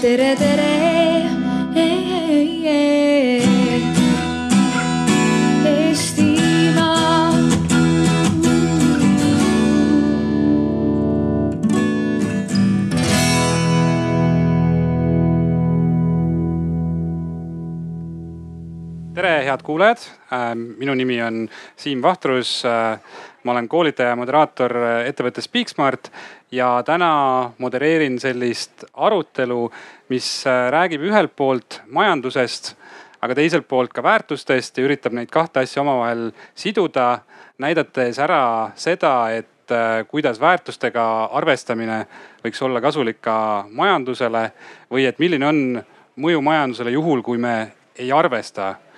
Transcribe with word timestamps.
tere, 0.00 0.34
tere. 0.34 0.79
Head 19.50 19.62
kuulajad. 19.66 19.98
minu 20.54 20.94
nimi 20.94 21.22
on 21.22 21.48
Siim 21.76 22.02
Vahtrus. 22.02 22.62
ma 23.44 23.52
olen 23.52 23.68
koolitaja 23.68 24.08
ja 24.08 24.16
moderaator 24.16 24.74
ettevõttes 25.06 25.46
Speaksmart 25.48 26.10
ja 26.52 26.82
täna 26.86 27.52
modereerin 27.58 28.18
sellist 28.20 28.84
arutelu, 28.94 29.70
mis 30.08 30.44
räägib 30.70 31.06
ühelt 31.08 31.32
poolt 31.36 31.80
majandusest, 31.88 32.74
aga 33.20 33.34
teiselt 33.34 33.68
poolt 33.68 33.94
ka 33.96 34.02
väärtustest 34.02 34.78
ja 34.78 34.84
üritab 34.84 35.16
neid 35.16 35.32
kahte 35.32 35.64
asja 35.64 35.80
omavahel 35.82 36.30
siduda, 36.54 37.22
näidates 37.58 38.18
ära 38.18 38.70
seda, 38.76 39.30
et 39.32 39.72
äh, 39.72 40.04
kuidas 40.08 40.40
väärtustega 40.40 41.30
arvestamine 41.32 42.04
võiks 42.44 42.62
olla 42.62 42.80
kasulik 42.80 43.22
ka 43.24 43.64
majandusele 43.72 44.50
või 44.92 45.08
et 45.08 45.18
milline 45.18 45.48
on 45.48 45.82
mõju 46.20 46.44
majandusele 46.44 46.92
juhul, 46.92 47.22
kui 47.22 47.38
me 47.38 47.72
ei 47.96 48.12
arvesta 48.12 48.68
äh, 48.68 48.89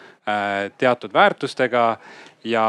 teatud 0.78 1.10
väärtustega 1.12 1.96
ja, 2.44 2.66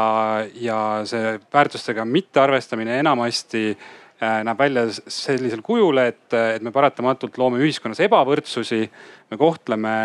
ja 0.54 0.78
see 1.06 1.36
väärtustega 1.52 2.04
mittearvestamine 2.04 2.98
enamasti 2.98 3.70
äh, 3.70 4.42
näeb 4.46 4.58
välja 4.58 4.86
sellisel 4.90 5.62
kujul, 5.62 5.98
et, 6.02 6.26
et 6.32 6.62
me 6.62 6.72
paratamatult 6.74 7.38
loome 7.38 7.60
ühiskonnas 7.62 8.02
ebavõrdsusi. 8.04 8.88
me 9.30 9.36
kohtleme 9.36 9.96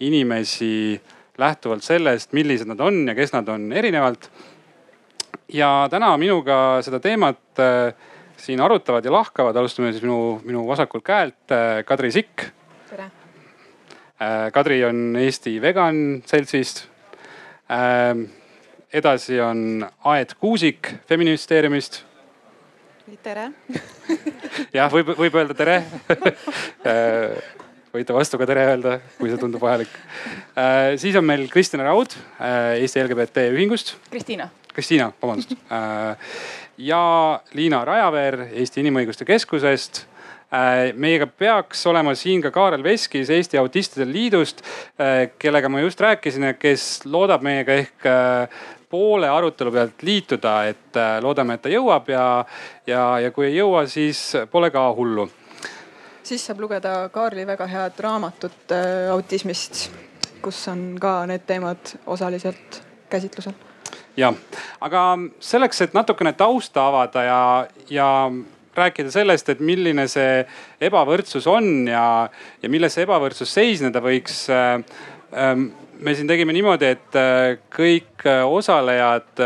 inimesi 0.00 1.00
lähtuvalt 1.38 1.82
sellest, 1.82 2.32
millised 2.32 2.68
nad 2.68 2.80
on 2.80 3.08
ja 3.08 3.14
kes 3.14 3.32
nad 3.32 3.48
on 3.48 3.72
erinevalt. 3.72 4.30
ja 5.48 5.88
täna 5.90 6.16
minuga 6.16 6.82
seda 6.82 7.00
teemat 7.00 7.60
äh, 7.60 7.94
siin 8.36 8.60
arutavad 8.60 9.04
ja 9.04 9.12
lahkavad, 9.12 9.56
alustame 9.56 9.92
siis 9.92 10.02
minu, 10.02 10.40
minu 10.44 10.66
vasakult 10.66 11.04
käelt 11.04 11.52
äh, 11.52 11.84
Kadri 11.84 12.12
Sikk. 12.12 12.50
tere. 12.90 13.23
Kadri 14.54 14.78
on 14.86 15.16
Eesti 15.18 15.56
Vegan 15.62 16.22
Seltsist 16.26 16.84
edasi 18.94 19.40
on 19.40 19.86
Aet 20.04 20.34
Kuusik 20.40 20.92
Feministeeriumist. 21.08 22.04
tere 23.22 23.48
jah, 24.76 24.90
võib, 24.92 25.10
võib 25.18 25.34
öelda 25.38 25.54
tere 25.56 25.76
võite 27.94 28.14
vastu 28.14 28.38
ka 28.38 28.46
tere 28.46 28.64
öelda, 28.72 28.98
kui 29.18 29.30
see 29.30 29.38
tundub 29.40 29.62
vajalik. 29.62 29.90
siis 30.98 31.16
on 31.18 31.26
meil 31.26 31.46
Kristina 31.50 31.86
Raud 31.86 32.14
Eesti 32.78 33.02
LGBT 33.02 33.48
ühingust. 33.54 33.94
Kristiina. 34.10 34.48
Kristiina, 34.74 35.12
vabandust. 35.22 35.54
ja 36.78 37.02
Liina 37.54 37.84
Rajaveer 37.86 38.48
Eesti 38.50 38.82
Inimõiguste 38.82 39.26
Keskusest 39.28 40.04
meiega 40.94 41.26
peaks 41.26 41.80
olema 41.90 42.12
siin 42.14 42.42
ka 42.44 42.52
Kaarel 42.54 42.82
Veskis 42.84 43.30
Eesti 43.34 43.58
Autistide 43.58 44.06
Liidust, 44.06 44.60
kellega 45.38 45.68
ma 45.68 45.80
just 45.82 46.00
rääkisin 46.00 46.52
kes 46.58 47.02
loodab 47.10 47.42
meiega 47.42 47.74
ehk 47.82 48.06
poole 48.94 49.28
arutelu 49.28 49.72
pealt 49.72 50.02
liituda, 50.06 50.52
et 50.70 50.96
äh, 50.96 51.16
loodame, 51.22 51.56
et 51.56 51.64
ta 51.64 51.72
jõuab 51.72 52.10
ja, 52.12 52.26
ja, 52.86 53.02
ja 53.24 53.32
kui 53.34 53.48
ei 53.48 53.56
jõua, 53.56 53.88
siis 53.90 54.20
pole 54.52 54.70
ka 54.74 54.84
hullu. 54.94 55.26
siis 56.22 56.44
saab 56.46 56.62
lugeda 56.62 56.92
Kaarli 57.12 57.46
väga 57.46 57.66
head 57.66 57.98
raamatut 58.06 58.74
äh, 58.76 59.10
autismist, 59.10 59.88
kus 60.44 60.62
on 60.70 60.92
ka 61.02 61.16
need 61.26 61.42
teemad 61.48 61.96
osaliselt 62.06 62.78
käsitlusel. 63.10 63.56
jah, 64.16 64.38
aga 64.80 65.02
selleks, 65.40 65.82
et 65.88 65.98
natukene 65.98 66.32
tausta 66.38 66.86
avada 66.86 67.26
ja, 67.26 67.42
ja 67.90 68.08
rääkida 68.76 69.10
sellest, 69.12 69.48
et 69.52 69.62
milline 69.64 70.06
see 70.10 70.42
ebavõrdsus 70.84 71.46
on 71.50 71.88
ja, 71.88 72.04
ja 72.62 72.70
milles 72.72 72.96
see 72.96 73.06
ebavõrdsus 73.06 73.54
seisneda 73.54 74.02
võiks 74.04 74.44
äh, 74.52 74.76
ähm, 75.36 75.70
me 76.00 76.14
siin 76.14 76.28
tegime 76.28 76.54
niimoodi, 76.56 76.92
et 76.96 77.18
äh, 77.18 77.56
kõik 77.72 78.26
äh, 78.28 78.42
osalejad 78.44 79.44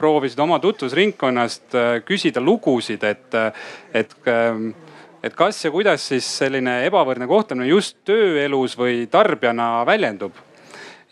proovisid 0.00 0.40
oma 0.40 0.56
tutvusringkonnast 0.62 1.74
küsida 2.08 2.40
lugusid, 2.40 3.02
et, 3.04 3.34
et, 3.92 4.14
ähm, 4.32 4.70
et 5.22 5.34
kas 5.36 5.58
ja 5.64 5.70
kuidas 5.74 6.06
siis 6.08 6.24
selline 6.40 6.78
ebavõrdne 6.86 7.28
kohtlemine 7.28 7.68
just 7.68 7.98
tööelus 8.08 8.78
või 8.80 9.02
tarbijana 9.12 9.82
väljendub. 9.84 10.32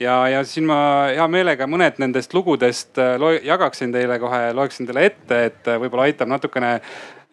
ja, 0.01 0.15
ja 0.33 0.41
siin 0.45 0.65
ma 0.71 0.79
hea 1.11 1.27
meelega 1.29 1.67
mõned 1.69 2.01
nendest 2.01 2.33
lugudest 2.35 2.97
jagaksin 3.45 3.93
teile 3.93 4.17
kohe, 4.19 4.55
loeksin 4.57 4.89
teile 4.89 5.05
ette, 5.11 5.45
et 5.51 5.69
võib-olla 5.69 6.09
aitab 6.09 6.33
natukene 6.33 6.79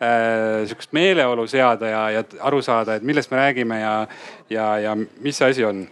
äh, 0.01 0.65
sihukest 0.67 0.93
meeleolu 0.95 1.47
seada 1.47 1.91
ja, 1.91 2.01
ja 2.17 2.23
aru 2.39 2.61
saada, 2.61 2.95
et 2.95 3.03
millest 3.03 3.31
me 3.31 3.37
räägime 3.37 3.79
ja, 3.79 3.93
ja, 4.49 4.71
ja 4.79 4.95
mis 4.95 5.37
see 5.37 5.49
asi 5.49 5.65
on 5.65 5.85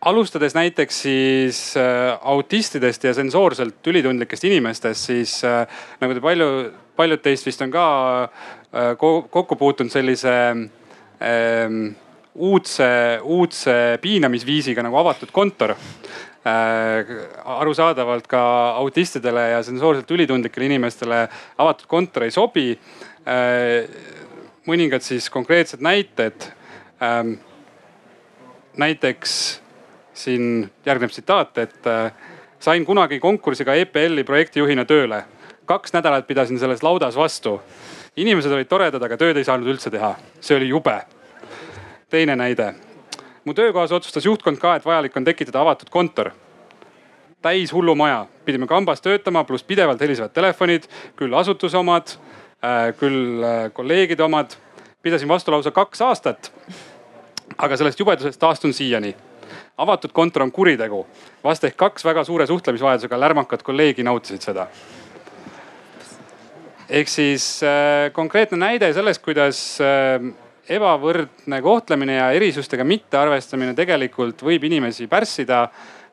alustades 0.00 0.54
näiteks 0.54 1.02
siis 1.02 1.60
äh, 1.76 2.18
autistidest 2.20 3.04
ja 3.04 3.14
sensoorselt 3.14 3.86
ülitundlikest 3.86 4.44
inimestest, 4.44 5.10
siis 5.10 5.38
äh, 5.44 5.64
nagu 6.00 6.14
te 6.14 6.22
palju, 6.22 6.50
paljud 6.96 7.22
teist 7.22 7.46
vist 7.46 7.62
on 7.62 7.72
ka 7.74 7.86
äh, 8.24 8.92
kokku 8.98 9.56
puutunud 9.58 9.92
sellise 9.92 10.34
ähm, 11.18 11.80
uudse, 12.34 13.18
uudse 13.22 13.98
piinamisviisiga 14.02 14.82
nagu 14.86 15.00
avatud 15.02 15.34
kontor 15.34 15.74
äh,. 15.74 16.08
Arusaadavalt 17.44 18.26
ka 18.30 18.42
autistidele 18.78 19.48
ja 19.50 19.62
sensoorselt 19.62 20.10
ülitundlikele 20.10 20.68
inimestele 20.70 21.24
avatud 21.58 21.86
kontor 21.90 22.28
ei 22.28 22.30
sobi 22.30 22.70
äh,. 23.26 23.88
mõningad 24.68 25.02
siis 25.02 25.30
konkreetsed 25.30 25.80
näited 25.80 26.46
ähm,. 27.02 27.34
näiteks 28.76 29.60
siin 30.18 30.70
järgneb 30.86 31.10
tsitaat, 31.10 31.58
et 31.58 31.86
äh, 31.86 32.12
sain 32.60 32.86
kunagi 32.86 33.20
konkursiga 33.20 33.74
EPL-i 33.74 34.24
projektijuhina 34.24 34.84
tööle. 34.84 35.24
kaks 35.68 35.92
nädalat 35.92 36.26
pidasin 36.26 36.58
selles 36.58 36.82
laudas 36.82 37.16
vastu. 37.16 37.60
inimesed 38.16 38.52
olid 38.52 38.68
toredad, 38.68 39.02
aga 39.02 39.16
tööd 39.16 39.36
ei 39.36 39.44
saanud 39.44 39.68
üldse 39.68 39.90
teha. 39.90 40.14
see 40.40 40.56
oli 40.56 40.68
jube. 40.68 41.00
teine 42.10 42.36
näide. 42.36 42.74
Mu 43.44 43.54
töökohas 43.54 43.92
otsustas 43.92 44.24
juhtkond 44.24 44.58
ka, 44.58 44.76
et 44.76 44.84
vajalik 44.84 45.16
on 45.16 45.24
tekitada 45.24 45.60
avatud 45.60 45.90
kontor 45.90 46.32
täis 47.42 47.72
hullumaja, 47.72 48.26
pidime 48.44 48.66
kambas 48.66 49.00
töötama, 49.00 49.44
pluss 49.44 49.64
pidevalt 49.66 50.00
helisevad 50.00 50.34
telefonid, 50.34 50.88
küll 51.16 51.34
asutuse 51.38 51.78
omad, 51.78 52.16
äh, 52.64 52.90
küll 52.98 53.44
äh, 53.44 53.68
kolleegide 53.72 54.24
omad. 54.24 54.56
pidasin 55.02 55.28
vastu 55.28 55.52
lausa 55.52 55.70
kaks 55.70 56.00
aastat. 56.02 56.52
aga 57.58 57.76
sellest 57.76 58.00
jubedusest 58.00 58.40
taastun 58.40 58.72
siiani 58.72 59.14
avatud 59.78 60.12
kontor 60.12 60.42
on 60.42 60.52
kuritegu. 60.52 61.06
vast 61.44 61.64
ehk 61.64 61.76
kaks 61.76 62.04
väga 62.04 62.24
suure 62.24 62.46
suhtlemisvajadusega 62.46 63.20
lärmakat 63.20 63.62
kolleegi 63.62 64.02
nautisid 64.02 64.42
seda. 64.42 64.66
ehk 66.88 67.08
siis 67.08 67.62
äh, 67.62 68.12
konkreetne 68.12 68.58
näide 68.58 68.92
sellest, 68.92 69.22
kuidas 69.22 69.78
ebavõrdne 70.68 71.60
kohtlemine 71.64 72.18
ja 72.18 72.30
erisustega 72.36 72.84
mittearvestamine 72.84 73.74
tegelikult 73.78 74.42
võib 74.44 74.66
inimesi 74.68 75.06
pärssida 75.08 75.64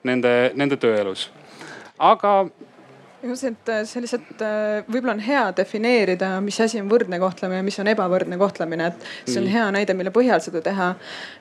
nende, 0.08 0.52
nende 0.56 0.78
tööelus. 0.80 1.30
aga 2.00 2.46
mõtlesin, 3.30 3.56
et 3.56 3.70
äh, 3.72 3.82
see 3.88 4.04
lihtsalt 4.04 4.42
äh, 4.44 4.84
võib-olla 4.90 5.16
on 5.16 5.22
hea 5.24 5.44
defineerida, 5.58 6.30
mis 6.44 6.58
asi 6.62 6.80
on 6.82 6.90
võrdne 6.92 7.20
kohtlemine, 7.22 7.64
mis 7.66 7.78
on 7.82 7.90
ebavõrdne 7.92 8.38
kohtlemine, 8.40 8.90
et 8.92 9.30
see 9.30 9.40
on 9.42 9.48
hea 9.52 9.66
näide, 9.76 9.96
mille 9.98 10.12
põhjal 10.16 10.42
seda 10.44 10.62
teha. 10.66 10.92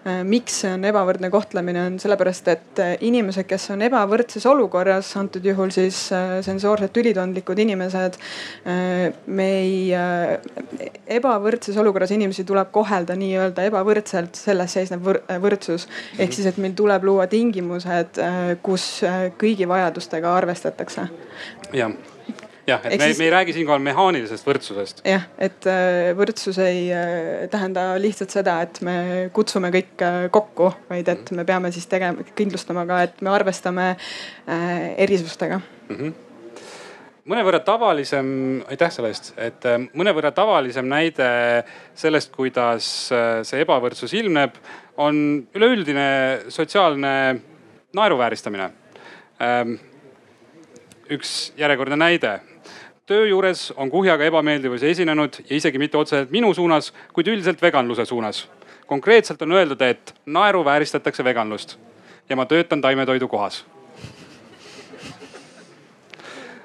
Äh, 0.05 0.21
miks 0.29 0.61
see 0.63 0.73
on 0.75 0.87
ebavõrdne 0.89 1.31
kohtlemine, 1.33 1.87
on 1.91 1.99
sellepärast, 2.03 2.51
et 2.53 2.83
inimesed, 3.05 3.47
kes 3.51 3.69
on 3.75 3.85
ebavõrdses 3.87 4.47
olukorras, 4.51 5.11
antud 5.21 5.45
juhul 5.45 5.73
siis 5.75 5.99
sensoorselt 6.45 6.97
ülitundlikud 7.01 7.59
inimesed. 7.65 8.17
me 9.27 9.47
ei, 9.59 9.93
ebavõrdses 11.17 11.77
olukorras 11.81 12.13
inimesi 12.15 12.45
tuleb 12.47 12.71
kohelda 12.75 13.17
nii-öelda 13.19 13.67
ebavõrdselt, 13.69 14.37
selles 14.39 14.77
seisneb 14.77 15.05
võrdsus. 15.43 15.89
ehk 16.19 16.33
siis, 16.33 16.47
et 16.51 16.59
meil 16.63 16.75
tuleb 16.77 17.05
luua 17.05 17.27
tingimused, 17.31 18.21
kus 18.63 18.89
kõigi 19.41 19.69
vajadustega 19.69 20.35
arvestatakse 20.37 21.09
jah, 21.75 21.93
jah, 22.67 22.81
et 22.85 22.99
me, 22.99 23.09
siis... 23.09 23.19
me 23.19 23.29
ei 23.29 23.33
räägi 23.35 23.55
siinkohal 23.57 23.83
mehaanilisest 23.85 24.47
võrdsusest. 24.47 25.03
jah, 25.09 25.27
et 25.43 25.69
äh, 25.71 26.11
võrdsus 26.17 26.59
ei 26.63 26.87
äh, 26.95 27.47
tähenda 27.53 27.93
lihtsalt 28.01 28.35
seda, 28.35 28.59
et 28.65 28.81
me 28.87 28.97
kutsume 29.37 29.71
kõik 29.75 30.05
äh, 30.05 30.19
kokku, 30.35 30.71
vaid 30.91 31.09
et 31.13 31.33
me 31.37 31.47
peame 31.49 31.73
siis 31.75 31.89
tegema, 31.91 32.27
kindlustama 32.37 32.87
ka, 32.89 33.03
et 33.09 33.25
me 33.25 33.33
arvestame 33.35 33.95
erisustega 35.07 35.61
mm. 35.61 35.97
-hmm 35.97 36.21
mõnevõrra 37.25 37.63
tavalisem, 37.65 38.27
aitäh 38.69 38.91
selle 38.93 39.09
eest, 39.09 39.31
et 39.41 39.63
mõnevõrra 39.97 40.29
tavalisem 40.37 40.85
näide 40.85 41.29
sellest, 41.97 42.29
kuidas 42.37 42.89
see 43.49 43.63
ebavõrdsus 43.65 44.13
ilmneb, 44.13 44.59
on 45.01 45.17
üleüldine 45.57 46.05
sotsiaalne 46.53 47.15
naeruvääristamine. 47.97 48.69
Üks 51.11 51.53
järjekordne 51.57 51.97
näide 51.97 52.41
töö 53.07 53.27
juures 53.29 53.73
on 53.77 53.91
kuhjaga 53.91 54.25
ebameeldivusi 54.25 54.89
esinenud 54.89 55.37
ja 55.45 55.57
isegi 55.57 55.79
mitte 55.79 55.99
otseselt 56.01 56.31
minu 56.33 56.55
suunas, 56.55 56.93
kuid 57.13 57.29
üldiselt 57.29 57.63
veganluse 57.63 58.05
suunas. 58.05 58.49
konkreetselt 58.87 59.43
on 59.43 59.53
öeldud, 59.53 59.81
et 59.81 60.15
naeruvääristatakse 60.27 61.25
veganlust 61.25 61.79
ja 62.29 62.37
ma 62.37 62.47
töötan 62.47 62.81
taimetoidu 62.81 63.29
kohas 63.29 63.65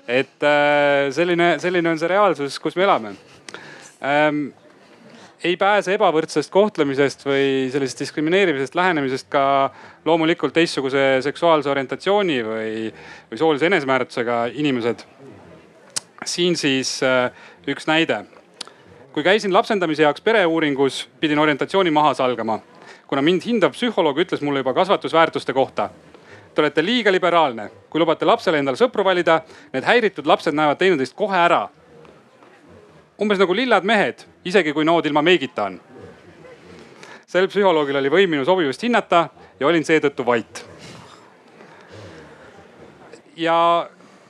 et 0.08 0.44
äh, 0.44 1.12
selline, 1.12 1.60
selline 1.60 1.90
on 1.90 2.00
see 2.00 2.08
reaalsus, 2.10 2.60
kus 2.60 2.76
me 2.76 2.84
elame 2.84 3.14
ähm,. 4.02 4.50
ei 5.44 5.56
pääse 5.58 5.94
ebavõrdsest 5.96 6.52
kohtlemisest 6.52 7.26
või 7.26 7.70
sellisest 7.72 8.00
diskrimineerimisest 8.00 8.76
lähenemisest 8.76 9.30
ka 9.30 9.44
loomulikult 10.10 10.54
teistsuguse 10.54 11.06
seksuaalse 11.26 11.70
orientatsiooni 11.70 12.40
või, 12.46 12.74
või 13.30 13.40
soolise 13.40 13.70
enesemääratlusega 13.70 14.42
inimesed. 14.54 15.06
siin 16.26 16.58
siis 16.58 17.00
äh, 17.04 17.32
üks 17.68 17.88
näide. 17.88 18.26
kui 19.14 19.24
käisin 19.24 19.54
lapsendamise 19.54 20.04
heaks 20.04 20.22
pereuuringus, 20.22 21.08
pidin 21.20 21.40
orientatsiooni 21.40 21.92
maha 21.92 22.14
salgama 22.14 22.60
kuna 23.08 23.22
mind 23.22 23.42
hindav 23.42 23.72
psühholoog 23.74 24.20
ütles 24.22 24.42
mulle 24.42 24.62
juba 24.62 24.74
kasvatusväärtuste 24.74 25.54
kohta 25.54 25.90
te 26.60 26.62
olete 26.62 26.84
liiga 26.86 27.12
liberaalne, 27.12 27.70
kui 27.90 28.02
lubate 28.02 28.28
lapsele 28.28 28.60
endale 28.60 28.76
sõpru 28.76 29.04
valida, 29.06 29.40
need 29.74 29.86
häiritud 29.88 30.28
lapsed 30.28 30.56
näevad 30.56 30.80
teineteist 30.82 31.16
kohe 31.16 31.38
ära. 31.38 31.70
umbes 33.20 33.40
nagu 33.40 33.56
lillad 33.56 33.84
mehed, 33.84 34.26
isegi 34.46 34.74
kui 34.74 34.86
nood 34.86 35.06
ilma 35.06 35.22
meigita 35.22 35.64
on. 35.64 35.80
sel 37.28 37.48
psühholoogil 37.48 37.96
oli 37.96 38.10
võim 38.10 38.30
minu 38.30 38.46
sobivust 38.46 38.84
hinnata 38.84 39.30
ja 39.60 39.68
olin 39.68 39.86
seetõttu 39.86 40.26
vait. 40.26 40.66
ja 43.36 43.90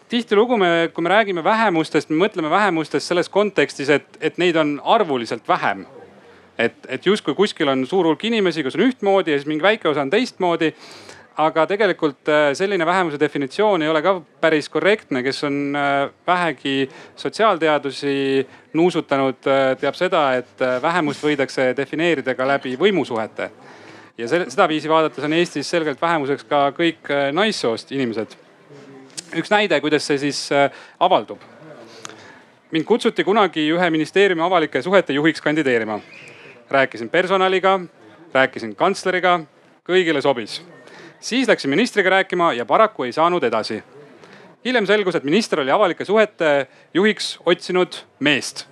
tihtilugu 0.10 0.58
me, 0.58 0.90
kui 0.94 1.02
me 1.02 1.10
räägime 1.10 1.44
vähemustest, 1.44 2.10
me 2.10 2.26
mõtleme 2.26 2.50
vähemustest 2.50 3.08
selles 3.08 3.30
kontekstis, 3.30 3.90
et, 3.90 4.18
et 4.22 4.38
neid 4.38 4.56
on 4.56 4.81
arvuliselt 4.84 5.48
vähem. 5.48 5.86
et, 6.58 6.76
et 6.88 7.06
justkui 7.06 7.36
kuskil 7.36 7.68
on 7.68 7.88
suur 7.88 8.06
hulk 8.06 8.24
inimesi, 8.26 8.64
kes 8.64 8.76
on 8.76 8.88
ühtmoodi 8.90 9.31
ja 9.31 9.38
siis 9.38 9.48
mingi 9.48 9.64
väike 9.64 9.90
osa 9.90 10.02
on 10.02 10.10
teistmoodi 10.10 10.74
aga 11.40 11.64
tegelikult 11.70 12.28
äh, 12.30 12.52
selline 12.58 12.86
vähemuse 12.86 13.20
definitsioon 13.20 13.84
ei 13.84 13.90
ole 13.90 14.02
ka 14.04 14.18
päris 14.42 14.70
korrektne, 14.70 15.24
kes 15.24 15.44
on 15.48 15.76
äh, 15.76 16.10
vähegi 16.28 16.90
sotsiaalteadusi 17.16 18.48
nuusutanud, 18.74 19.48
äh, 19.48 19.78
teab 19.80 19.96
seda, 19.96 20.24
et 20.42 20.66
vähemust 20.81 21.24
võidakse 21.24 21.72
defineerida 21.78 22.36
ka 22.36 22.48
läbi 22.48 22.76
võimusuhete. 22.80 23.50
Ja 24.19 24.27
sedaviisi 24.27 24.89
vaadates 24.92 25.24
on 25.24 25.33
Eestis 25.33 25.69
selgelt 25.71 26.01
vähemuseks 26.01 26.44
ka 26.50 26.66
kõik 26.75 27.12
naissoost 27.31 27.92
inimesed. 27.95 28.36
üks 29.39 29.51
näide, 29.51 29.80
kuidas 29.81 30.07
see 30.07 30.18
siis 30.18 30.50
avaldub. 31.00 31.39
mind 32.71 32.86
kutsuti 32.86 33.24
kunagi 33.24 33.69
ühe 33.71 33.89
ministeeriumi 33.89 34.42
avalike 34.42 34.81
suhete 34.81 35.13
juhiks 35.13 35.42
kandideerima. 35.42 36.00
rääkisin 36.69 37.10
personaliga, 37.10 37.80
rääkisin 38.33 38.75
kantsleriga, 38.75 39.39
kõigile 39.88 40.21
sobis 40.21 40.62
siis 41.19 41.48
läksin 41.48 41.69
ministriga 41.69 42.10
rääkima 42.10 42.54
ja 42.54 42.66
paraku 42.66 43.04
ei 43.04 43.12
saanud 43.12 43.44
edasi. 43.44 43.83
hiljem 44.66 44.86
selgus, 44.86 45.16
et 45.16 45.24
minister 45.24 45.60
oli 45.60 45.71
avalike 45.71 46.06
suhete 46.06 46.68
juhiks 46.94 47.39
otsinud 47.45 47.94
meest. 48.19 48.68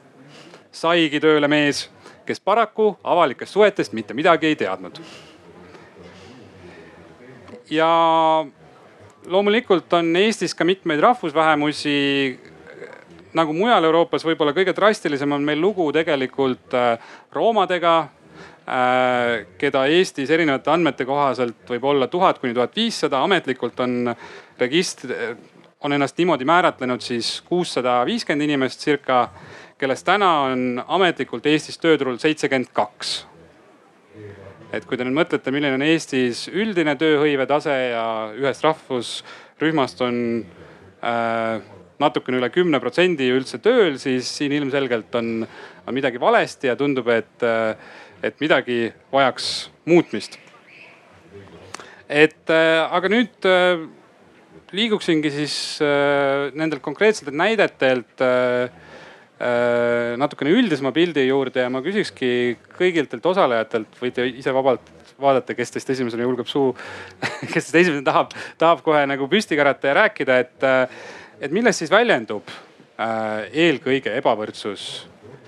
saigi 0.72 1.20
tööle 1.20 1.48
mees, 1.48 1.90
kes 2.26 2.40
paraku 2.40 2.98
avalikest 3.04 3.54
suhetest 3.54 3.94
mitte 3.94 4.14
midagi 4.14 4.48
ei 4.48 4.56
teadnud. 4.56 5.00
Ja 7.70 7.90
loomulikult 9.28 9.94
on 9.94 10.16
Eestis 10.16 10.56
ka 10.56 10.66
mitmeid 10.66 11.00
rahvusvähemusi 11.04 11.98
nagu 13.38 13.54
mujal 13.54 13.84
Euroopas 13.84 14.26
võib-olla 14.26 14.54
kõige 14.56 14.74
drastilisem 14.76 15.32
on 15.32 15.44
meil 15.46 15.60
lugu 15.62 15.92
tegelikult 15.94 16.74
äh, 16.74 16.96
roomadega, 17.36 17.98
Äh, 18.68 19.46
keda 19.56 19.86
Eestis 19.88 20.28
erinevate 20.36 20.68
andmete 20.74 21.06
kohaselt 21.08 21.70
võib 21.72 21.86
olla 21.88 22.10
tuhat 22.12 22.42
kuni 22.42 22.52
tuhat 22.52 22.74
viissada, 22.76 23.22
ametlikult 23.24 23.80
on 23.80 24.12
registr, 24.60 25.14
on 25.80 25.96
ennast 25.96 26.18
niimoodi 26.20 26.44
määratlenud 26.44 27.00
siis 27.00 27.30
kuussada 27.48 28.02
viiskümmend 28.10 28.44
inimest 28.44 28.84
circa, 28.84 29.30
kellest 29.80 30.04
täna 30.10 30.32
on 30.50 30.84
ametlikult 30.84 31.48
Eestis 31.48 31.80
tööturul 31.80 32.20
seitsekümmend 32.20 32.74
kaks. 32.76 33.22
Et 34.74 34.86
kui 34.86 34.98
te 34.98 35.06
nüüd 35.08 35.16
mõtlete, 35.18 35.54
milline 35.54 35.78
on 35.78 35.86
Eestis 35.86 36.48
üldine 36.52 36.98
tööhõive 37.00 37.48
tase 37.50 37.76
ja 37.94 38.06
ühest 38.36 38.66
rahvusrühmast 38.66 40.02
on 40.06 40.20
äh, 41.02 41.62
natukene 42.00 42.42
üle 42.42 42.50
kümne 42.54 42.82
protsendi 42.84 43.30
üldse 43.34 43.62
tööl, 43.64 43.96
siis 44.02 44.30
siin 44.40 44.54
ilmselgelt 44.58 45.16
on, 45.18 45.48
on 45.88 45.96
midagi 45.98 46.20
valesti 46.22 46.70
ja 46.70 46.76
tundub, 46.78 47.10
et 47.14 47.46
äh, 47.46 47.74
et 48.24 48.40
midagi 48.42 48.92
vajaks 49.14 49.70
muutmist. 49.86 50.38
et 52.08 52.50
äh, 52.50 52.88
aga 52.88 53.10
nüüd 53.12 53.46
äh, 53.46 53.82
liiguksingi 54.72 55.32
siis 55.32 55.56
äh, 55.84 56.48
nendelt 56.56 56.82
konkreetsetelt 56.82 57.36
näidetelt 57.36 58.24
natukene 60.18 60.54
üldisema 60.58 60.90
pildi 60.96 61.28
juurde 61.28 61.62
ja 61.62 61.70
ma 61.70 61.84
küsikski 61.86 62.30
kõigilt 62.78 63.12
osalejatelt, 63.22 64.00
võite 64.02 64.26
ise 64.32 64.54
vabalt 64.56 64.94
vaadata, 65.22 65.54
kes 65.58 65.76
teist 65.76 65.92
esimesena 65.94 66.26
julgeb 66.26 66.50
suu 66.50 66.72
kes 67.54 67.70
teist 67.70 67.76
esimesena 67.84 68.06
tahab, 68.08 68.34
tahab 68.58 68.82
kohe 68.86 69.04
nagu 69.10 69.30
püsti 69.30 69.60
karata 69.60 69.92
ja 69.92 70.00
rääkida, 70.00 70.40
et, 70.42 70.68
et 71.42 71.54
milles 71.54 71.78
siis 71.78 71.94
väljendub 71.94 72.50
eelkõige 72.98 74.16
ebavõrdsus 74.18 74.88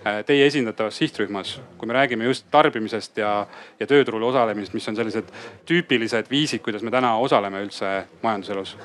Äh, 0.07 0.21
teie 0.23 0.45
esindatavas 0.47 0.95
sihtrühmas, 0.95 1.57
kui 1.77 1.87
me 1.87 1.93
räägime 1.93 2.23
just 2.23 2.45
tarbimisest 2.51 3.17
ja, 3.19 3.33
ja 3.79 3.87
tööturul 3.87 4.23
osalemisest, 4.29 4.71
mis 4.77 4.87
on 4.87 4.95
sellised 4.95 5.31
tüüpilised 5.67 6.29
viisid, 6.31 6.61
kuidas 6.63 6.85
me 6.87 6.93
täna 6.93 7.17
osaleme 7.19 7.59
üldse 7.65 8.05
majanduselus? 8.23 8.77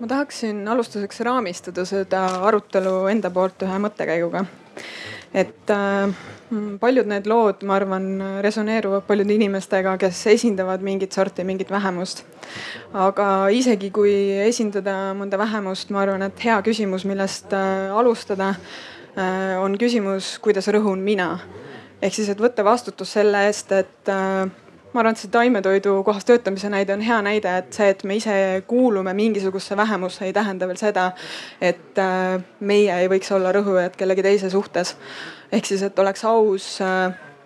Ma 0.00 0.10
tahaksin 0.10 0.62
alustuseks 0.68 1.20
raamistada 1.20 1.84
seda 1.88 2.24
arutelu 2.48 3.06
enda 3.12 3.30
poolt 3.30 3.62
ühe 3.66 3.80
mõttekäiguga. 3.86 4.44
et 5.34 5.70
äh, 5.70 6.14
paljud 6.80 7.06
need 7.10 7.26
lood, 7.26 7.62
ma 7.66 7.76
arvan, 7.76 8.08
resoneeruvad 8.42 9.06
paljude 9.06 9.34
inimestega, 9.34 9.96
kes 9.98 10.26
esindavad 10.34 10.82
mingit 10.82 11.12
sorti, 11.12 11.44
mingit 11.44 11.70
vähemust. 11.70 12.24
aga 12.92 13.48
isegi 13.50 13.90
kui 13.90 14.14
esindada 14.48 15.14
mõnda 15.14 15.38
vähemust, 15.38 15.90
ma 15.90 16.02
arvan, 16.02 16.22
et 16.22 16.44
hea 16.44 16.58
küsimus, 16.62 17.06
millest 17.08 17.52
äh, 17.52 17.94
alustada 17.94 18.54
Äh, 19.14 19.54
on 19.62 19.76
küsimus, 19.78 20.40
kuidas 20.42 20.66
rõhun 20.74 20.98
mina. 21.06 21.38
ehk 22.02 22.16
siis, 22.16 22.28
et 22.28 22.40
võtta 22.42 22.64
vastutus 22.66 23.12
selle 23.14 23.44
eest, 23.46 23.70
et 23.72 24.10
äh, 24.10 24.50
ma 24.94 25.02
arvan, 25.02 25.16
et 25.16 25.20
see 25.24 25.32
taimetoidu 25.34 25.96
kohas 26.06 26.24
töötamise 26.28 26.70
näide 26.70 26.94
on 26.94 27.02
hea 27.02 27.18
näide, 27.26 27.50
et 27.58 27.74
see, 27.74 27.90
et 27.90 28.04
me 28.06 28.16
ise 28.20 28.36
kuulume 28.70 29.14
mingisugusesse 29.14 29.76
vähemusse, 29.76 30.24
ei 30.24 30.32
tähenda 30.32 30.68
veel 30.70 30.78
seda, 30.78 31.10
et 31.60 31.98
äh, 31.98 32.38
meie 32.60 32.98
ei 33.02 33.10
võiks 33.10 33.32
olla 33.34 33.52
rõhujad 33.54 33.98
kellegi 33.98 34.22
teise 34.22 34.50
suhtes. 34.50 34.96
ehk 35.52 35.66
siis, 35.66 35.82
et 35.82 35.98
oleks 35.98 36.24
aus 36.24 36.80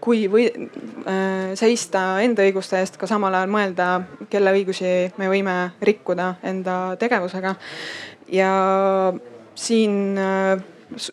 kui 0.00 0.26
või 0.30 0.46
äh, 0.48 1.54
seista 1.58 2.20
enda 2.22 2.44
õiguste 2.46 2.78
eest, 2.78 2.96
ka 3.00 3.08
samal 3.10 3.34
ajal 3.34 3.50
mõelda, 3.50 3.88
kelle 4.30 4.54
õigusi 4.54 5.12
me 5.18 5.30
võime 5.30 5.58
rikkuda 5.82 6.34
enda 6.46 6.96
tegevusega. 7.00 7.54
ja 8.32 8.52
siin 9.58 10.18
äh, 10.18 10.60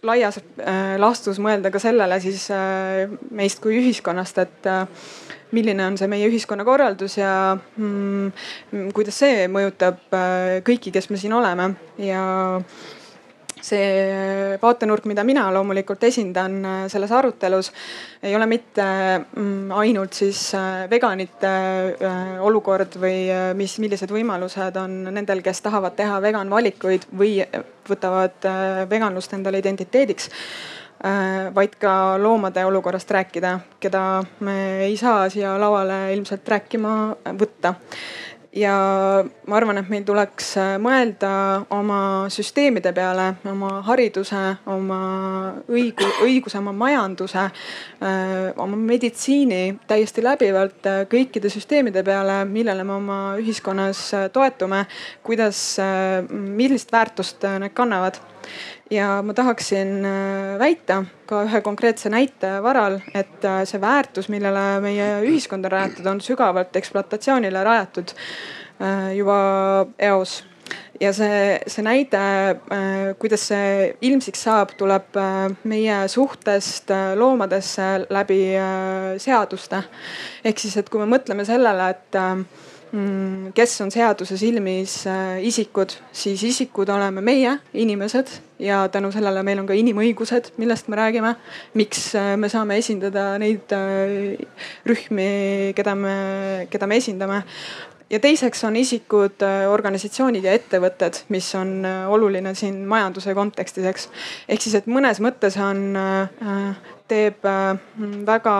laias 0.05 0.39
äh, 0.39 0.95
laastus 1.01 1.39
mõelda 1.41 1.71
ka 1.73 1.81
sellele 1.81 2.19
siis 2.23 2.47
äh, 2.53 3.09
meist 3.31 3.61
kui 3.63 3.79
ühiskonnast, 3.79 4.39
et 4.45 4.69
äh, 4.69 4.85
milline 5.55 5.87
on 5.87 5.97
see 5.99 6.11
meie 6.11 6.27
ühiskonnakorraldus 6.29 7.17
ja 7.21 7.31
mm, 7.55 8.91
kuidas 8.95 9.23
see 9.23 9.47
mõjutab 9.51 10.03
kõiki, 10.67 10.93
kes 10.93 11.09
me 11.11 11.21
siin 11.21 11.33
oleme. 11.37 11.71
Ja 12.01 12.25
see 13.65 14.57
vaatenurk, 14.61 15.07
mida 15.09 15.23
mina 15.27 15.45
loomulikult 15.53 16.03
esindan 16.07 16.57
äh, 16.65 16.77
selles 16.91 17.11
arutelus, 17.15 17.71
ei 18.23 18.35
ole 18.37 18.47
mitte 18.49 18.85
mm, 18.85 19.71
ainult 19.79 20.17
siis 20.17 20.41
äh, 20.57 20.85
veganite 20.91 21.51
äh, 21.51 22.35
olukord 22.45 22.97
või 23.01 23.25
mis, 23.57 23.77
millised 23.83 24.11
võimalused 24.13 24.79
on 24.81 24.97
nendel, 25.09 25.43
kes 25.45 25.63
tahavad 25.65 25.97
teha 25.97 26.21
vegan 26.23 26.51
valikuid 26.51 27.09
või 27.15 27.39
võtavad 27.89 28.49
veganlust 28.89 29.33
endale 29.37 29.61
identiteediks 29.61 30.31
vaid 31.55 31.75
ka 31.79 32.15
loomade 32.17 32.63
olukorrast 32.65 33.11
rääkida, 33.11 33.59
keda 33.83 34.23
me 34.39 34.55
ei 34.87 34.95
saa 34.97 35.27
siia 35.29 35.51
lauale 35.59 36.13
ilmselt 36.15 36.47
rääkima 36.47 36.93
võtta 37.37 37.75
ja 38.55 38.73
ma 39.47 39.57
arvan, 39.57 39.79
et 39.81 39.89
meil 39.91 40.05
tuleks 40.07 40.51
äh, 40.59 40.73
mõelda 40.81 41.29
oma 41.75 41.99
süsteemide 42.31 42.93
peale, 42.95 43.27
oma 43.51 43.81
hariduse, 43.85 44.41
oma 44.71 44.99
õigu, 45.67 46.07
õiguse, 46.25 46.59
oma 46.61 46.73
majanduse, 46.75 47.47
äh, 47.99 48.53
oma 48.61 48.79
meditsiini 48.79 49.75
täiesti 49.89 50.23
läbivalt 50.23 50.87
äh, 50.89 51.01
kõikide 51.11 51.51
süsteemide 51.51 52.03
peale, 52.07 52.41
millele 52.49 52.87
me 52.87 52.95
oma 52.95 53.19
ühiskonnas 53.41 54.07
toetume. 54.33 54.85
kuidas, 55.23 55.59
millist 56.29 56.91
väärtust 56.91 57.43
need 57.59 57.73
kannavad 57.73 58.19
ja 58.91 59.21
ma 59.25 59.33
tahaksin 59.33 60.05
väita 60.59 61.03
ka 61.25 61.43
ühe 61.47 61.61
konkreetse 61.65 62.09
näite 62.13 62.57
varal, 62.63 62.99
et 63.13 63.45
see 63.65 63.81
väärtus, 63.81 64.29
millele 64.29 64.65
meie 64.85 65.07
ühiskond 65.25 65.65
on 65.65 65.73
rajatud, 65.77 66.05
on 66.09 66.21
sügavalt 66.21 66.75
ekspluatatsioonile 66.75 67.63
rajatud 67.65 68.13
juba 69.15 69.39
eos 69.99 70.43
ja 71.01 71.11
see, 71.15 71.57
see 71.69 71.85
näide, 71.85 72.21
kuidas 73.19 73.47
see 73.51 73.89
ilmsiks 74.07 74.45
saab, 74.47 74.73
tuleb 74.79 75.17
meie 75.67 75.97
suhtest 76.11 76.93
loomadesse 77.19 77.89
läbi 78.09 78.41
seaduste. 79.21 79.83
ehk 80.43 80.59
siis, 80.59 80.77
et 80.77 80.89
kui 80.89 81.01
me 81.03 81.09
mõtleme 81.17 81.45
sellele, 81.47 81.89
et 81.95 82.19
kes 83.55 83.73
on 83.83 83.91
seaduse 83.91 84.37
silmis 84.39 85.01
äh, 85.09 85.39
isikud, 85.43 85.95
siis 86.15 86.43
isikud 86.47 86.89
oleme 86.93 87.21
meie, 87.25 87.57
inimesed 87.73 88.29
ja 88.61 88.85
tänu 88.91 89.11
sellele 89.11 89.41
meil 89.43 89.59
on 89.59 89.67
ka 89.67 89.75
inimõigused, 89.75 90.53
millest 90.61 90.87
me 90.87 90.99
räägime. 90.99 91.33
miks 91.73 92.13
äh, 92.15 92.35
me 92.37 92.49
saame 92.49 92.77
esindada 92.79 93.33
neid 93.41 93.73
äh, 93.75 94.37
rühmi, 94.87 95.73
keda 95.75 95.95
me, 95.95 96.15
keda 96.71 96.87
me 96.87 96.99
esindame 97.01 97.41
ja 98.09 98.19
teiseks 98.21 98.63
on 98.63 98.77
isikud, 98.79 99.43
organisatsioonid 99.71 100.45
ja 100.45 100.53
ettevõtted, 100.55 101.23
mis 101.33 101.47
on 101.57 101.81
oluline 101.85 102.53
siin 102.55 102.83
majanduse 102.87 103.33
kontekstis, 103.35 103.87
eks. 103.89 104.11
ehk 104.47 104.61
siis, 104.61 104.75
et 104.77 104.87
mõnes 104.87 105.19
mõttes 105.25 105.57
on, 105.57 105.97
teeb 107.09 107.49
väga 108.29 108.53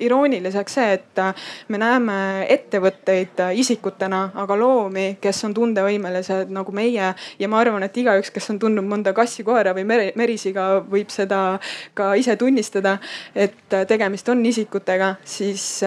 irooniliseks 0.00 0.74
see, 0.74 0.92
et 0.98 1.20
äh, 1.22 1.34
me 1.68 1.78
näeme 1.78 2.16
ettevõtteid 2.50 3.40
äh, 3.44 3.52
isikutena, 3.60 4.28
aga 4.40 4.56
loomi, 4.58 5.06
kes 5.22 5.44
on 5.46 5.54
tundevõimelised 5.54 6.50
nagu 6.54 6.72
meie. 6.74 7.12
ja 7.38 7.48
ma 7.48 7.60
arvan, 7.60 7.82
et 7.86 7.96
igaüks, 7.96 8.32
kes 8.34 8.50
on 8.50 8.58
tundnud 8.62 8.86
mõnda 8.88 9.14
kassi-koera 9.14 9.74
või 9.76 9.86
mere, 9.88 10.10
merisiga, 10.18 10.66
võib 10.90 11.12
seda 11.14 11.58
ka 11.94 12.14
ise 12.18 12.36
tunnistada. 12.36 12.98
et 13.34 13.78
tegemist 13.88 14.28
on 14.28 14.44
isikutega, 14.46 15.14
siis 15.24 15.82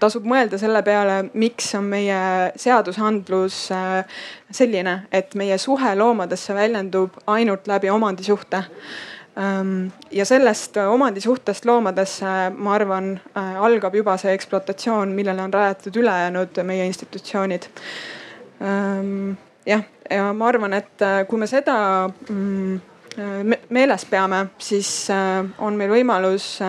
tasub 0.00 0.24
mõelda 0.24 0.58
selle 0.58 0.82
peale, 0.82 1.30
miks 1.34 1.74
on 1.74 1.84
meie 1.90 2.18
seadusandlus 2.56 3.60
selline, 4.50 4.96
et 5.12 5.34
meie 5.34 5.58
suhe 5.58 5.94
loomadesse 5.96 6.54
väljendub 6.54 7.20
ainult 7.26 7.68
läbi 7.68 7.90
omandisuhte 7.90 8.64
ja 10.10 10.24
sellest 10.24 10.76
äh, 10.76 10.90
omandisuhtest 10.90 11.64
loomadesse, 11.64 12.26
ma 12.56 12.74
arvan, 12.74 13.12
äh, 13.36 13.56
algab 13.62 13.94
juba 13.94 14.16
see 14.18 14.32
ekspluatatsioon, 14.34 15.12
millele 15.14 15.42
on 15.42 15.54
rajatud 15.54 15.96
ülejäänud 15.96 16.58
meie 16.66 16.86
institutsioonid. 16.90 17.68
Ehm, 18.60 19.36
jah, 19.66 19.84
ja 20.10 20.32
ma 20.34 20.48
arvan, 20.48 20.74
et 20.74 21.02
äh, 21.06 21.20
kui 21.28 21.38
me 21.38 21.46
seda 21.46 21.76
mm, 22.08 22.80
meeles 23.74 24.04
peame, 24.06 24.44
siis 24.62 25.08
on 25.58 25.74
meil 25.74 25.90
võimalus 25.90 26.60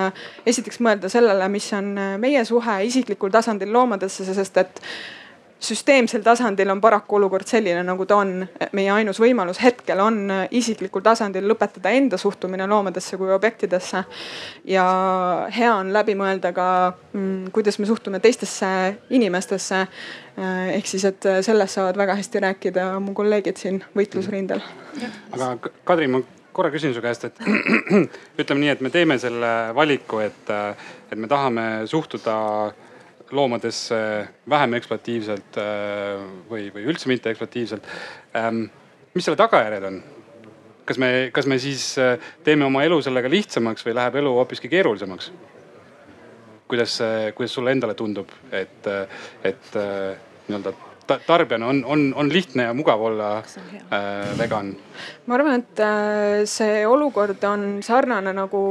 esiteks 0.50 0.80
mõelda 0.82 1.10
sellele, 1.10 1.46
mis 1.54 1.68
on 1.78 1.92
meie 2.18 2.42
suhe 2.46 2.80
isiklikul 2.88 3.30
tasandil 3.30 3.70
loomadesse, 3.74 4.26
sest 4.26 4.58
et 4.58 4.82
süsteemsel 5.60 6.24
tasandil 6.24 6.70
on 6.72 6.82
paraku 6.82 7.18
olukord 7.18 7.48
selline, 7.48 7.82
nagu 7.84 8.06
ta 8.08 8.20
on. 8.24 8.48
meie 8.76 8.92
ainus 8.94 9.20
võimalus 9.20 9.60
hetkel 9.64 10.00
on 10.00 10.32
isiklikul 10.56 11.04
tasandil 11.04 11.48
lõpetada 11.50 11.92
enda 11.96 12.18
suhtumine 12.18 12.68
loomadesse 12.68 13.18
kui 13.18 13.32
objektidesse. 13.34 14.04
ja 14.66 14.86
hea 15.56 15.74
on 15.76 15.94
läbi 15.94 16.16
mõelda 16.16 16.54
ka, 16.56 16.70
mm, 17.14 17.52
kuidas 17.52 17.80
me 17.80 17.86
suhtume 17.86 18.20
teistesse 18.20 18.96
inimestesse. 19.10 19.88
ehk 20.74 20.88
siis, 20.88 21.06
et 21.06 21.26
sellest 21.42 21.74
saavad 21.76 21.98
väga 21.98 22.16
hästi 22.16 22.40
rääkida 22.40 22.90
mu 23.00 23.14
kolleegid 23.14 23.58
siin 23.58 23.84
võitlusrindel. 23.96 24.62
aga 25.32 25.58
Kadri, 25.84 26.08
ma 26.08 26.22
korra 26.54 26.72
küsin 26.72 26.94
su 26.94 27.02
käest, 27.02 27.26
et 27.26 27.40
ütleme 28.42 28.60
nii, 28.64 28.70
et 28.70 28.82
me 28.82 28.90
teeme 28.90 29.20
selle 29.20 29.76
valiku, 29.76 30.20
et, 30.24 30.52
et 31.12 31.18
me 31.18 31.28
tahame 31.28 31.66
suhtuda 31.86 32.36
loomadesse 33.36 34.00
vähem 34.50 34.74
ekspluatiivselt 34.80 35.60
äh, 35.62 36.24
või, 36.50 36.70
või 36.74 36.88
üldse 36.90 37.12
mitte 37.12 37.32
ekspluatiivselt. 37.34 37.86
Ähm, 38.38 38.66
mis 39.14 39.28
selle 39.28 39.40
tagajärjed 39.40 39.90
on? 39.92 40.02
kas 40.90 40.98
me, 40.98 41.30
kas 41.34 41.46
me 41.46 41.60
siis 41.62 41.92
äh, 42.02 42.18
teeme 42.44 42.66
oma 42.66 42.82
elu 42.88 42.98
sellega 43.06 43.30
lihtsamaks 43.30 43.86
või 43.86 43.94
läheb 44.00 44.20
elu 44.24 44.34
hoopiski 44.40 44.72
keerulisemaks? 44.72 45.32
kuidas, 46.70 47.00
kuidas 47.34 47.54
sulle 47.58 47.72
endale 47.74 47.96
tundub, 47.98 48.30
et, 48.54 48.86
et 49.42 49.78
äh, 49.78 50.20
nii-öelda 50.48 50.74
tarbijana 51.28 51.68
on, 51.68 51.84
on, 51.86 52.14
on 52.16 52.34
lihtne 52.34 52.70
ja 52.70 52.74
mugav 52.74 53.02
olla 53.02 53.38
äh, 53.38 54.38
vegan? 54.38 54.76
ma 55.30 55.38
arvan, 55.38 55.62
et 55.62 55.80
äh, 55.84 56.44
see 56.50 56.84
olukord 56.90 57.44
on 57.48 57.66
sarnane 57.86 58.32
nagu 58.36 58.62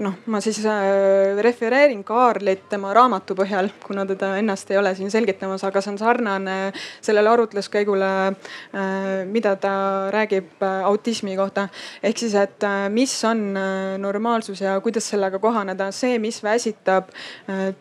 noh, 0.00 0.14
ma 0.32 0.40
siis 0.42 0.60
äh, 0.68 1.36
refereerin 1.44 2.02
Kaarlit 2.06 2.66
tema 2.72 2.94
raamatu 2.96 3.36
põhjal, 3.38 3.70
kuna 3.84 4.06
teda 4.08 4.32
ennast 4.40 4.70
ei 4.72 4.78
ole 4.80 4.94
siin 4.96 5.12
selgitamas, 5.12 5.64
aga 5.66 5.82
see 5.84 5.92
on 5.92 6.00
sarnane 6.00 6.56
sellele 7.04 7.32
arutluskäigule, 7.34 8.10
äh, 8.30 9.10
mida 9.28 9.54
ta 9.60 9.74
räägib 10.14 10.64
autismi 10.84 11.36
kohta. 11.36 11.68
ehk 12.02 12.18
siis, 12.18 12.34
et 12.34 12.64
mis 12.90 13.12
on 13.28 13.54
normaalsus 14.00 14.60
ja 14.60 14.78
kuidas 14.80 15.08
sellega 15.12 15.38
kohaneda, 15.38 15.90
see, 15.92 16.18
mis 16.18 16.40
väsitab 16.42 17.10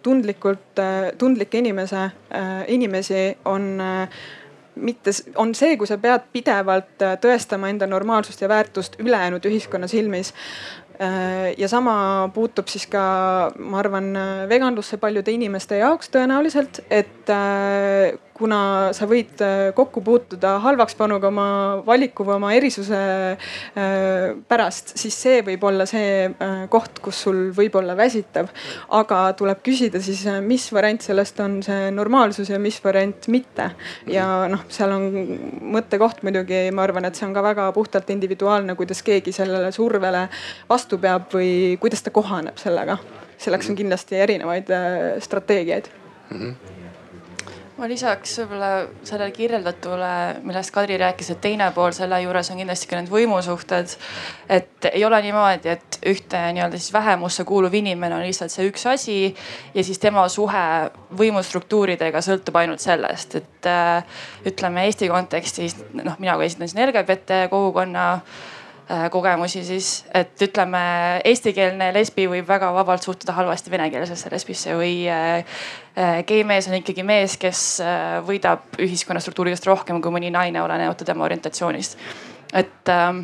tundlikult, 0.03 0.79
tundlikke 1.18 1.60
inimese, 1.60 2.10
inimesi, 2.68 3.24
on 3.46 3.79
mitte, 4.79 5.12
on 5.36 5.53
see, 5.58 5.77
kui 5.77 5.88
sa 5.89 5.98
pead 6.01 6.29
pidevalt 6.34 7.03
äh, 7.05 7.15
tõestama 7.22 7.69
enda 7.72 7.88
normaalsust 7.89 8.41
ja 8.43 8.50
väärtust 8.51 9.00
ülejäänud 9.01 9.46
ühiskonna 9.50 9.89
silmis. 9.91 10.34
Äh, 11.00 11.53
ja 11.58 11.69
sama 11.72 12.29
puutub 12.34 12.72
siis 12.72 12.88
ka, 12.91 13.03
ma 13.60 13.79
arvan, 13.81 14.12
veganlusse 14.50 15.00
paljude 15.01 15.34
inimeste 15.36 15.79
jaoks 15.81 16.12
tõenäoliselt, 16.15 16.84
et 16.89 17.34
äh, 17.34 18.17
kuna 18.39 18.60
sa 18.96 19.08
võid 19.10 19.41
äh, 19.43 19.69
kokku 19.75 20.01
puutuda 20.05 20.55
halvakspanuga 20.63 21.29
oma 21.29 21.48
valiku 21.86 22.25
või 22.27 22.38
oma 22.38 22.51
erisuse 22.55 23.00
äh, 23.36 24.31
pärast, 24.50 24.96
siis 25.00 25.17
see 25.19 25.41
võib 25.46 25.65
olla 25.67 25.88
see 25.89 26.29
äh, 26.29 26.63
koht, 26.72 27.01
kus 27.03 27.19
sul 27.25 27.50
võib 27.55 27.75
olla 27.79 27.96
väsitav. 28.00 28.50
aga 28.96 29.22
tuleb 29.39 29.62
küsida 29.65 30.01
siis, 30.03 30.24
mis 30.46 30.69
variant 30.75 31.03
sellest 31.03 31.39
on 31.43 31.60
see 31.65 31.91
normaalsus 31.96 32.51
ja 32.51 32.60
mis 32.62 32.79
variant 32.84 33.27
mitte. 33.27 33.69
ja 34.08 34.25
noh, 34.51 34.65
seal 34.72 34.96
on 34.96 35.08
mõttekoht 35.75 36.24
muidugi, 36.27 36.67
ma 36.72 36.88
arvan, 36.88 37.10
et 37.10 37.19
see 37.19 37.27
on 37.27 37.36
ka 37.36 37.43
väga 37.46 37.69
puhtalt 37.75 38.10
individuaalne, 38.15 38.75
kuidas 38.79 39.03
keegi 39.05 39.36
sellele 39.36 39.72
survele 39.75 40.27
vastu 40.69 41.00
peab 41.01 41.29
või 41.34 41.77
kuidas 41.81 42.03
ta 42.05 42.15
kohaneb 42.15 42.58
sellega. 42.62 42.98
selleks 43.39 43.69
on 43.72 43.79
kindlasti 43.79 44.19
erinevaid 44.19 44.72
strateegiaid 45.24 45.89
mm. 46.31 46.38
-hmm 46.39 46.78
ma 47.79 47.88
lisaks 47.88 48.33
võib-olla 48.41 48.69
sellele 49.07 49.31
kirjeldatule, 49.36 50.12
millest 50.43 50.74
Kadri 50.75 50.98
rääkis, 51.00 51.31
et 51.33 51.41
teine 51.43 51.69
pool 51.75 51.93
selle 51.95 52.19
juures 52.24 52.51
on 52.51 52.59
kindlasti 52.59 52.89
ka 52.89 53.00
need 53.00 53.12
võimusuhted. 53.12 53.95
et 54.50 54.89
ei 54.91 55.05
ole 55.05 55.21
niimoodi, 55.24 55.71
et 55.75 56.00
ühte 56.12 56.41
nii-öelda 56.55 56.79
siis 56.79 56.93
vähemusse 56.93 57.43
kuuluv 57.48 57.74
inimene 57.74 58.15
on 58.15 58.25
lihtsalt 58.25 58.51
see 58.51 58.67
üks 58.69 58.86
asi 58.89 59.17
ja 59.74 59.83
siis 59.83 60.00
tema 60.00 60.27
suhe 60.29 60.65
võimustruktuuridega 61.17 62.21
sõltub 62.25 62.59
ainult 62.59 62.83
sellest, 62.83 63.36
et 63.39 63.69
äh, 63.69 64.21
ütleme 64.45 64.86
Eesti 64.86 65.09
kontekstis 65.09 65.77
noh, 65.93 66.19
mina 66.19 66.36
kui 66.36 66.50
esindan 66.50 66.71
siin 66.71 66.86
LGBT 66.88 67.45
kogukonna 67.51 68.09
kogemusi 69.12 69.63
siis, 69.65 69.89
et 70.13 70.41
ütleme, 70.41 70.79
eestikeelne 71.29 71.91
lesbi 71.93 72.25
võib 72.29 72.48
väga 72.50 72.72
vabalt 72.74 73.05
suhtuda 73.05 73.36
halvasti 73.38 73.72
venekeelsesse 73.72 74.31
lesbisse 74.34 74.74
või 74.77 75.03
äh, 75.10 75.43
äh, 75.93 76.15
geimees 76.25 76.67
on 76.72 76.79
ikkagi 76.79 77.05
mees, 77.05 77.38
kes 77.38 77.62
võidab 78.25 78.79
ühiskonnastruktuuridest 78.81 79.67
rohkem 79.69 80.01
kui 80.01 80.15
mõni 80.15 80.31
naine, 80.34 80.63
olenemata 80.63 81.05
tema 81.05 81.27
orientatsioonist. 81.27 81.98
et 82.53 82.89
ähm, 82.89 83.22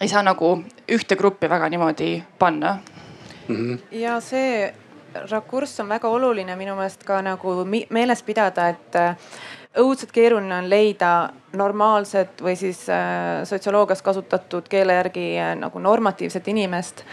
ei 0.00 0.08
saa 0.08 0.22
nagu 0.22 0.52
ühte 0.88 1.16
gruppi 1.16 1.50
väga 1.50 1.68
niimoodi 1.68 2.22
panna 2.38 2.78
mm. 3.48 3.56
-hmm. 3.56 3.78
ja 3.90 4.20
see 4.20 4.72
rakurss 5.30 5.80
on 5.80 5.88
väga 5.88 6.08
oluline 6.08 6.56
minu 6.56 6.76
meelest 6.76 7.04
ka 7.04 7.22
nagu 7.22 7.64
meeles 7.90 8.22
pidada, 8.22 8.68
et 8.68 8.96
õudselt 9.80 10.12
keeruline 10.12 10.54
on 10.54 10.70
leida 10.70 11.30
normaalset 11.56 12.42
või 12.42 12.56
siis 12.56 12.86
äh, 12.88 13.42
sotsioloogias 13.48 14.02
kasutatud 14.02 14.68
keele 14.68 14.96
järgi 15.00 15.26
äh, 15.38 15.54
nagu 15.58 15.82
normatiivset 15.82 16.48
inimest 16.48 17.04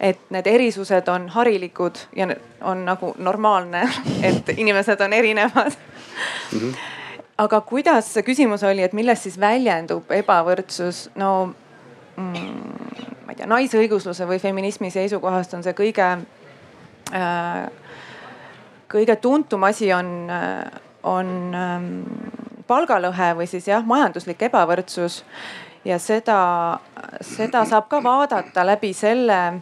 et 0.00 0.20
need 0.30 0.46
erisused 0.46 1.08
on 1.10 1.28
harilikud 1.34 1.98
ja 2.16 2.28
on 2.62 2.84
nagu 2.86 3.14
normaalne, 3.18 3.82
et 4.28 4.48
inimesed 4.56 5.00
on 5.00 5.12
erinevad 5.12 5.72
mm. 6.52 6.58
-hmm. 6.58 6.74
aga 7.38 7.60
kuidas 7.60 8.14
see 8.14 8.22
küsimus 8.22 8.62
oli, 8.62 8.82
et 8.82 8.92
milles 8.92 9.22
siis 9.22 9.40
väljendub 9.40 10.10
ebavõrdsus? 10.10 11.10
no 11.14 11.54
mm, 12.16 12.34
ma 13.26 13.32
ei 13.32 13.36
tea, 13.36 13.46
naisõigusluse 13.46 14.26
või 14.26 14.38
feminismi 14.38 14.90
seisukohast 14.90 15.54
on 15.54 15.62
see 15.62 15.72
kõige 15.72 16.08
äh,, 17.14 17.70
kõige 18.88 19.16
tuntum 19.16 19.62
asi 19.62 19.92
on 19.92 20.30
äh,, 20.30 20.87
on 21.02 21.54
ähm, 21.54 21.88
palgalõhe 22.66 23.32
või 23.38 23.48
siis 23.50 23.68
jah, 23.68 23.84
majanduslik 23.86 24.42
ebavõrdsus. 24.48 25.22
ja 25.84 25.98
seda, 25.98 26.78
seda 27.24 27.64
saab 27.64 27.88
ka 27.88 28.02
vaadata 28.02 28.66
läbi 28.66 28.92
selle, 28.92 29.60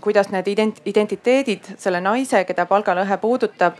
kuidas 0.00 0.30
need 0.32 0.48
ident-, 0.48 0.80
identiteedid 0.84 1.74
selle 1.78 2.00
naise, 2.00 2.44
keda 2.44 2.66
palgalõhe 2.66 3.18
puudutab, 3.20 3.76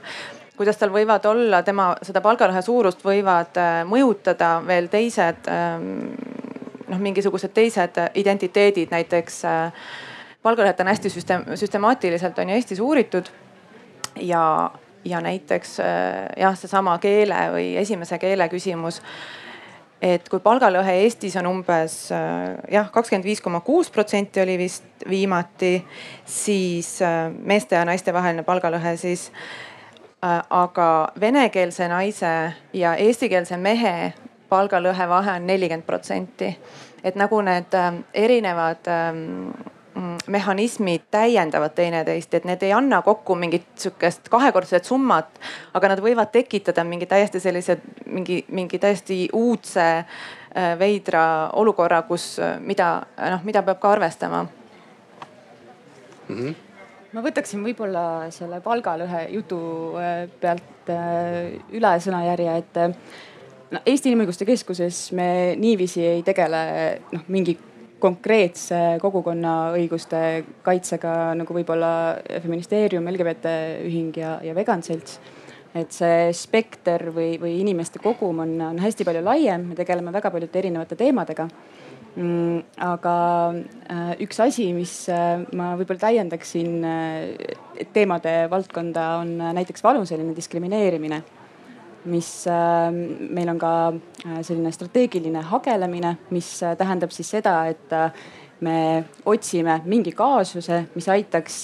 kuidas 0.57 0.77
tal 0.77 0.93
võivad 0.95 1.25
olla 1.27 1.63
tema 1.63 1.95
seda 2.03 2.21
palgalõhe 2.21 2.63
suurust 2.63 3.05
võivad 3.05 3.57
äh, 3.57 3.81
mõjutada 3.89 4.59
veel 4.67 4.91
teised 4.93 5.49
ähm, 5.51 6.15
noh, 6.89 7.01
mingisugused 7.01 7.53
teised 7.55 7.99
identiteedid, 8.15 8.91
näiteks 8.93 9.43
äh, 9.49 9.89
palgalõhet 10.43 10.81
on 10.81 10.93
hästi 10.93 11.13
süsteem, 11.13 11.47
süstemaatiliselt 11.55 12.39
on 12.39 12.51
ju 12.51 12.59
Eestis 12.59 12.81
uuritud 12.81 13.31
ja, 14.21 14.71
ja 15.05 15.21
näiteks 15.21 15.81
äh, 15.81 15.87
jah, 16.37 16.57
seesama 16.59 16.99
keele 16.99 17.39
või 17.55 17.69
esimese 17.81 18.19
keele 18.19 18.49
küsimus 18.49 19.03
et 20.03 20.29
kui 20.31 20.41
palgalõhe 20.41 20.95
Eestis 21.03 21.37
on 21.41 21.49
umbes 21.51 21.97
äh, 22.15 22.59
jah, 22.73 22.91
kakskümmend 22.95 23.27
viis 23.27 23.43
koma 23.45 23.61
kuus 23.67 23.91
protsenti 23.91 24.43
oli 24.43 24.59
vist 24.59 25.09
viimati, 25.09 25.79
siis 26.25 26.99
meeste 27.39 27.79
ja 27.79 27.85
naiste 27.89 28.15
vaheline 28.15 28.47
palgalõhe 28.47 28.97
siis. 28.97 29.31
aga 30.51 31.13
venekeelse 31.21 31.87
naise 31.89 32.53
ja 32.73 32.95
eestikeelse 32.99 33.57
mehe 33.57 34.13
palgalõhe 34.49 35.09
vahe 35.09 35.37
on 35.39 35.47
nelikümmend 35.47 35.87
protsenti. 35.87 36.57
et 37.05 37.15
nagu 37.15 37.41
need 37.41 37.75
erinevad 38.15 38.89
ähm, 38.91 39.53
mehhanismid 40.27 41.09
täiendavad 41.11 41.75
teineteist, 41.75 42.35
et 42.35 42.45
need 42.49 42.63
ei 42.63 42.73
anna 42.73 43.01
kokku 43.03 43.35
mingit 43.39 43.67
sihukest 43.77 44.29
kahekordset 44.31 44.85
summat, 44.85 45.41
aga 45.75 45.93
nad 45.95 46.03
võivad 46.05 46.31
tekitada 46.33 46.85
mingi 46.85 47.07
täiesti 47.07 47.41
sellise, 47.41 47.79
mingi, 48.07 48.43
mingi 48.55 48.79
täiesti 48.79 49.27
uudse 49.33 49.87
äh, 49.99 50.73
veidra 50.79 51.25
olukorra, 51.59 52.03
kus, 52.09 52.37
äh, 52.43 52.57
mida 52.61 52.91
noh, 53.19 53.45
mida 53.49 53.63
peab 53.67 53.81
ka 53.83 53.93
arvestama 53.97 54.47
mm. 56.29 56.39
-hmm 56.39 56.57
ma 57.13 57.23
võtaksin 57.25 57.63
võib-olla 57.65 58.29
selle 58.31 58.61
palgalõhe 58.61 59.23
jutu 59.33 59.59
äh, 59.97 60.29
pealt 60.41 60.91
üle 61.73 61.93
sõnajärje, 62.01 62.57
et 62.59 62.77
no 63.73 63.81
Eesti 63.87 64.09
Inimõiguste 64.09 64.45
Keskuses 64.49 65.13
me 65.13 65.57
niiviisi 65.57 66.05
ei 66.05 66.23
tegele 66.23 66.61
noh, 67.13 67.25
mingi 67.29 67.59
konkreetse 67.99 68.99
kogukonna 69.03 69.73
õiguste 69.77 70.21
kaitsega 70.63 71.35
nagu 71.39 71.55
võib-olla 71.57 71.91
feministeerium, 72.43 73.09
LGBT 73.11 73.55
ühing 73.87 74.17
ja, 74.19 74.39
ja 74.45 74.55
Vegan 74.55 74.83
Selts. 74.87 75.19
et 75.75 75.93
see 75.93 76.31
spekter 76.33 77.11
või, 77.15 77.37
või 77.39 77.59
inimeste 77.61 78.01
kogum 78.03 78.41
on, 78.43 78.55
on 78.71 78.79
hästi 78.81 79.05
palju 79.05 79.21
laiem, 79.23 79.67
me 79.69 79.77
tegeleme 79.77 80.13
väga 80.15 80.31
paljude 80.33 80.59
erinevate 80.59 80.97
teemadega 80.97 81.49
mm,. 82.17 82.63
aga 82.83 83.15
äh, 83.93 84.15
üks 84.25 84.41
asi, 84.43 84.71
mis 84.77 84.95
äh, 85.13 85.43
ma 85.53 85.75
võib-olla 85.79 86.07
täiendaksin 86.07 86.87
äh, 86.89 87.85
teemade 87.95 88.35
valdkonda, 88.51 89.09
on 89.23 89.37
näiteks 89.59 89.85
vanuseline 89.85 90.35
diskrimineerimine 90.37 91.23
mis 92.05 92.47
äh, 92.47 92.91
meil 93.31 93.49
on 93.49 93.59
ka 93.59 93.73
äh, 93.93 94.41
selline 94.43 94.73
strateegiline 94.73 95.43
hagelemine, 95.51 96.17
mis 96.35 96.51
äh, 96.63 96.77
tähendab 96.79 97.13
siis 97.15 97.31
seda, 97.37 97.61
et 97.71 97.93
me 98.65 99.05
otsime 99.27 99.81
mingi 99.87 100.13
kaasuse, 100.19 100.89
mis 100.97 101.07
aitaks 101.09 101.61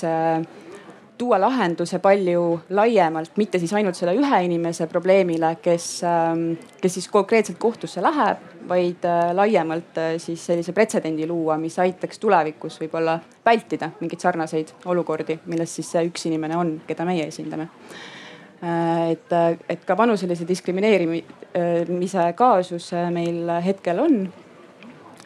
tuua 1.18 1.40
lahenduse 1.42 1.98
palju 2.02 2.44
laiemalt, 2.74 3.36
mitte 3.38 3.58
siis 3.62 3.72
ainult 3.74 3.98
selle 3.98 4.14
ühe 4.18 4.40
inimese 4.46 4.86
probleemile, 4.90 5.56
kes, 5.62 5.88
ähm, 6.06 6.46
kes 6.80 6.98
siis 6.98 7.08
konkreetselt 7.10 7.58
kohtusse 7.62 8.02
läheb, 8.02 8.46
vaid 8.68 9.06
laiemalt 9.34 10.00
siis 10.22 10.46
sellise 10.46 10.72
pretsedendi 10.72 11.26
luua, 11.30 11.58
mis 11.58 11.78
aitaks 11.82 12.22
tulevikus 12.22 12.78
võib-olla 12.82 13.18
vältida 13.46 13.90
mingeid 14.00 14.22
sarnaseid 14.22 14.74
olukordi, 14.90 15.40
milles 15.50 15.74
siis 15.78 15.90
see 15.94 16.06
üks 16.10 16.26
inimene 16.30 16.58
on, 16.58 16.76
keda 16.86 17.06
meie 17.06 17.26
esindame. 17.30 17.68
Äh, 17.68 18.13
et, 19.10 19.34
et 19.68 19.84
ka 19.84 19.96
vanuselise 19.98 20.46
diskrimineerimise 20.48 22.26
kaasus 22.38 22.92
äh, 22.92 23.10
meil 23.12 23.50
hetkel 23.64 24.00
on. 24.00 24.32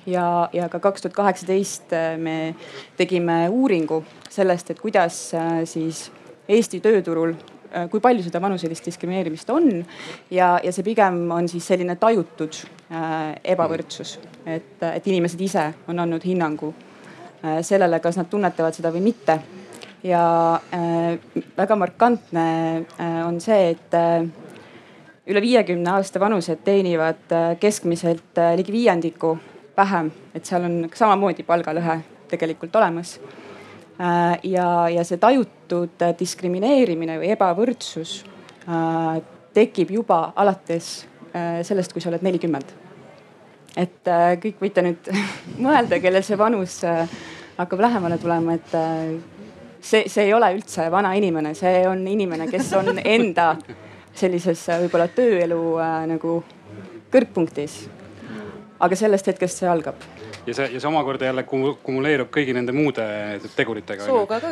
ja, 0.07 0.49
ja 0.53 0.69
ka 0.69 0.81
kaks 0.81 1.03
tuhat 1.03 1.15
kaheksateist 1.15 1.93
äh, 1.93 2.17
me 2.19 2.55
tegime 2.97 3.49
uuringu 3.49 4.05
sellest, 4.31 4.71
et 4.71 4.81
kuidas 4.81 5.35
siis 5.65 6.11
Eesti 6.49 6.81
tööturul 6.81 7.35
kui 7.91 8.01
palju 8.01 8.25
seda 8.25 8.41
vanuselist 8.41 8.87
diskrimineerimist 8.89 9.51
on 9.53 9.69
ja, 10.31 10.59
ja 10.65 10.73
see 10.73 10.85
pigem 10.87 11.21
on 11.35 11.49
siis 11.51 11.67
selline 11.69 11.97
tajutud 12.01 12.57
äh, 12.93 13.37
ebavõrdsus, 13.55 14.17
et, 14.47 14.77
et 14.89 15.09
inimesed 15.13 15.41
ise 15.45 15.67
on 15.89 16.01
andnud 16.05 16.25
hinnangu 16.25 16.73
äh, 16.73 17.61
sellele, 17.67 18.01
kas 18.05 18.19
nad 18.21 18.31
tunnetavad 18.31 18.77
seda 18.77 18.93
või 18.95 19.05
mitte 19.11 19.39
ja 20.03 20.61
äh, 20.73 21.19
väga 21.57 21.77
markantne 21.77 22.85
äh, 22.99 23.27
on 23.27 23.41
see, 23.41 23.71
et 23.75 23.95
äh, 23.95 24.27
üle 25.29 25.43
viiekümne 25.43 25.91
aasta 25.99 26.21
vanused 26.21 26.63
teenivad 26.65 27.35
keskmiselt 27.61 28.39
ligi 28.57 28.73
viiendiku 28.73 29.35
vähem, 29.77 30.11
et 30.35 30.49
seal 30.49 30.65
on 30.65 30.79
samamoodi 30.95 31.45
palgalõhe 31.45 31.99
tegelikult 32.31 32.77
olemas 32.81 33.19
ja, 34.43 34.69
ja 34.89 35.05
see 35.05 35.21
tajutud 35.21 36.01
diskrimineerimine 36.19 37.19
või 37.21 37.29
ebavõrdsus 37.35 38.15
tekib 39.53 39.93
juba 39.93 40.33
alates 40.37 40.91
sellest, 41.67 41.93
kui 41.93 42.01
sa 42.01 42.09
oled 42.09 42.25
nelikümmend. 42.25 42.73
et 43.77 44.13
kõik 44.41 44.65
võite 44.65 44.87
nüüd 44.87 45.13
mõelda, 45.67 46.01
kellel 46.01 46.25
see 46.25 46.41
vanus 46.41 46.81
hakkab 47.59 47.85
lähemale 47.85 48.17
tulema, 48.23 48.57
et 48.57 48.79
see, 49.81 50.09
see 50.09 50.25
ei 50.27 50.35
ole 50.35 50.51
üldse 50.57 50.89
vana 50.91 51.13
inimene, 51.19 51.55
see 51.59 51.83
on 51.89 52.07
inimene, 52.09 52.49
kes 52.51 52.73
on 52.79 52.99
enda 53.05 53.55
sellises 54.19 54.65
äh, 54.69 54.83
võib-olla 54.85 55.09
tööelu 55.15 55.63
äh, 55.83 56.01
nagu 56.15 56.41
kõrgpunktis. 57.13 57.87
aga 58.79 58.97
sellest 58.97 59.27
hetkest 59.27 59.59
see 59.59 59.69
algab 59.69 60.05
ja 60.49 60.55
see, 60.55 60.69
ja 60.73 60.81
see 60.81 60.89
omakorda 60.89 61.29
jälle 61.29 61.45
kumuleerub 61.83 62.31
kõigi 62.35 62.55
nende 62.57 62.73
muude 62.73 63.05
teguritega. 63.57 64.07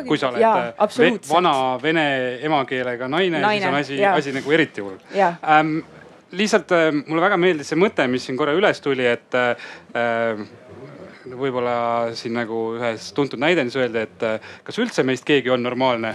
kui 0.07 0.19
sa 0.19 0.31
oled 0.31 0.41
Jaa, 0.41 0.87
ve, 0.97 1.11
vana 1.29 1.53
vene 1.81 2.07
emakeelega 2.45 3.09
naine, 3.11 3.41
naine, 3.41 3.61
siis 3.61 3.69
on 3.69 3.79
asi, 3.79 4.01
asi 4.05 4.35
nagu 4.35 4.57
eriti 4.57 4.83
hull 4.85 4.97
ähm,. 5.17 5.79
lihtsalt 6.31 6.71
äh, 6.75 6.89
mulle 7.07 7.23
väga 7.23 7.37
meeldis 7.39 7.71
see 7.71 7.79
mõte, 7.79 8.07
mis 8.11 8.25
siin 8.27 8.37
korra 8.37 8.53
üles 8.57 8.81
tuli, 8.83 9.05
et 9.07 9.37
äh, 9.37 9.69
võib-olla 11.35 12.13
siin 12.17 12.35
nagu 12.37 12.77
ühes 12.77 13.11
tuntud 13.15 13.41
näidendis 13.41 13.75
öeldi, 13.79 14.03
et 14.05 14.23
äh, 14.25 14.53
kas 14.67 14.77
üldse 14.81 15.03
meist 15.07 15.25
keegi 15.27 15.51
on 15.53 15.63
normaalne. 15.65 16.13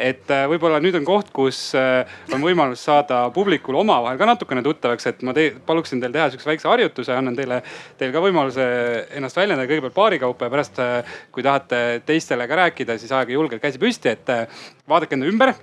Et 0.00 0.30
äh, 0.34 0.44
võib-olla 0.50 0.80
nüüd 0.82 0.96
on 0.98 1.06
koht, 1.06 1.30
kus 1.34 1.58
äh, 1.78 2.02
on 2.34 2.42
võimalus 2.42 2.82
saada 2.86 3.24
publikul 3.34 3.78
omavahel 3.80 4.18
ka 4.18 4.28
natukene 4.28 4.64
tuttavaks, 4.66 5.06
et 5.10 5.22
ma 5.26 5.34
te, 5.36 5.48
paluksin 5.66 6.02
teil 6.02 6.14
teha 6.14 6.28
sihukese 6.30 6.50
väikse 6.50 6.70
harjutuse, 6.70 7.14
annan 7.14 7.38
teile, 7.38 7.60
teile 8.00 8.14
ka 8.14 8.24
võimaluse 8.24 8.66
ennast 9.14 9.38
väljendada. 9.38 9.70
Kõigepealt 9.70 9.96
paari 9.96 10.20
kaupa 10.22 10.48
ja 10.50 10.54
pärast, 10.56 10.82
kui 11.34 11.46
tahate 11.46 11.84
teistele 12.06 12.48
ka 12.50 12.60
rääkida, 12.64 12.98
siis 12.98 13.14
ajage 13.14 13.38
julgelt 13.38 13.62
käsi 13.62 13.82
püsti, 13.82 14.16
et 14.16 14.34
vaadake 14.90 15.18
enda 15.18 15.30
ümber. 15.30 15.54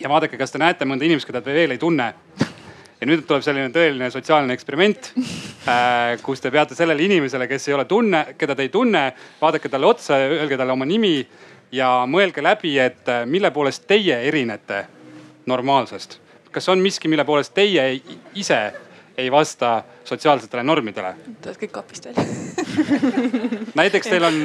ja 0.00 0.08
vaadake, 0.08 0.38
kas 0.40 0.52
te 0.52 0.58
näete 0.58 0.88
mõnda 0.88 1.04
inimest, 1.04 1.28
keda 1.28 1.44
te 1.44 1.52
veel 1.52 1.76
ei 1.76 1.80
tunne 1.80 2.14
ja 3.00 3.08
nüüd 3.08 3.26
tuleb 3.28 3.44
selline 3.44 3.70
tõeline 3.74 4.08
sotsiaalne 4.12 4.54
eksperiment, 4.56 5.10
äh, 5.72 6.16
kus 6.24 6.42
te 6.42 6.52
peate 6.54 6.78
sellele 6.78 7.04
inimesele, 7.06 7.48
kes 7.50 7.68
ei 7.68 7.76
ole 7.76 7.84
tunne, 7.88 8.22
keda 8.38 8.56
te 8.56 8.66
ei 8.66 8.72
tunne, 8.72 9.08
vaadake 9.40 9.70
talle 9.72 9.90
otsa, 9.90 10.20
öelge 10.38 10.58
talle 10.58 10.76
oma 10.76 10.88
nimi 10.88 11.18
ja 11.76 11.90
mõelge 12.08 12.44
läbi, 12.44 12.76
et 12.80 13.08
äh, 13.12 13.24
mille 13.28 13.52
poolest 13.54 13.86
teie 13.88 14.22
erinete 14.28 14.86
normaalsest. 15.46 16.20
kas 16.50 16.68
on 16.72 16.80
miski, 16.80 17.08
mille 17.08 17.24
poolest 17.24 17.52
teie 17.54 18.00
ise 18.34 18.60
ei 19.16 19.30
vasta 19.32 19.82
sotsiaalsetele 20.04 20.62
normidele? 20.62 21.14
tuled 21.42 21.60
kõik 21.60 21.72
kapist 21.72 22.08
välja 22.08 22.24
näiteks 23.80 24.08
teil 24.08 24.24
on, 24.24 24.40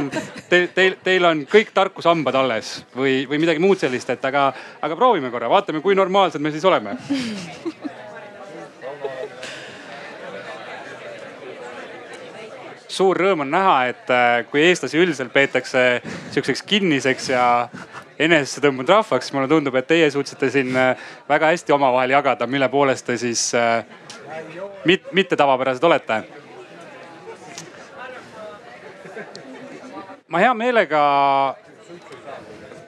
teil, 0.49 0.67
teil, 0.75 0.95
teil 1.03 1.25
on 1.27 1.45
kõik 1.47 1.71
tarkusambad 1.73 2.35
alles 2.35 2.81
või, 2.95 3.23
või 3.29 3.39
midagi 3.39 3.63
muud 3.63 3.79
sellist, 3.79 4.09
et 4.11 4.25
aga, 4.27 4.49
aga 4.81 4.99
proovime 4.99 5.31
korra, 5.31 5.49
vaatame, 5.51 5.83
kui 5.83 5.95
normaalsed 5.95 6.43
me 6.43 6.51
siis 6.51 6.67
oleme 6.67 6.97
suur 12.91 13.17
rõõm 13.17 13.45
on 13.45 13.51
näha, 13.51 13.75
et 13.91 14.12
äh, 14.12 14.43
kui 14.51 14.63
eestlasi 14.65 14.99
üldiselt 14.99 15.32
peetakse 15.34 16.01
sihukeseks 16.32 16.63
kinniseks 16.67 17.30
ja 17.32 17.45
enesesse 18.21 18.62
tõmbunud 18.63 18.91
rahvaks, 18.91 19.32
mulle 19.34 19.49
tundub, 19.51 19.75
et 19.80 19.88
teie 19.89 20.10
suutsite 20.13 20.51
siin 20.54 20.75
äh, 20.77 21.10
väga 21.30 21.51
hästi 21.54 21.75
omavahel 21.75 22.13
jagada, 22.15 22.47
mille 22.47 22.69
poolest 22.71 23.08
te 23.08 23.17
siis 23.21 23.47
äh, 23.58 23.84
mit, 24.86 25.08
mitte 25.15 25.39
tavapärased 25.39 25.84
olete. 25.89 26.21
ma 30.32 30.39
hea 30.39 30.51
meelega, 30.56 30.99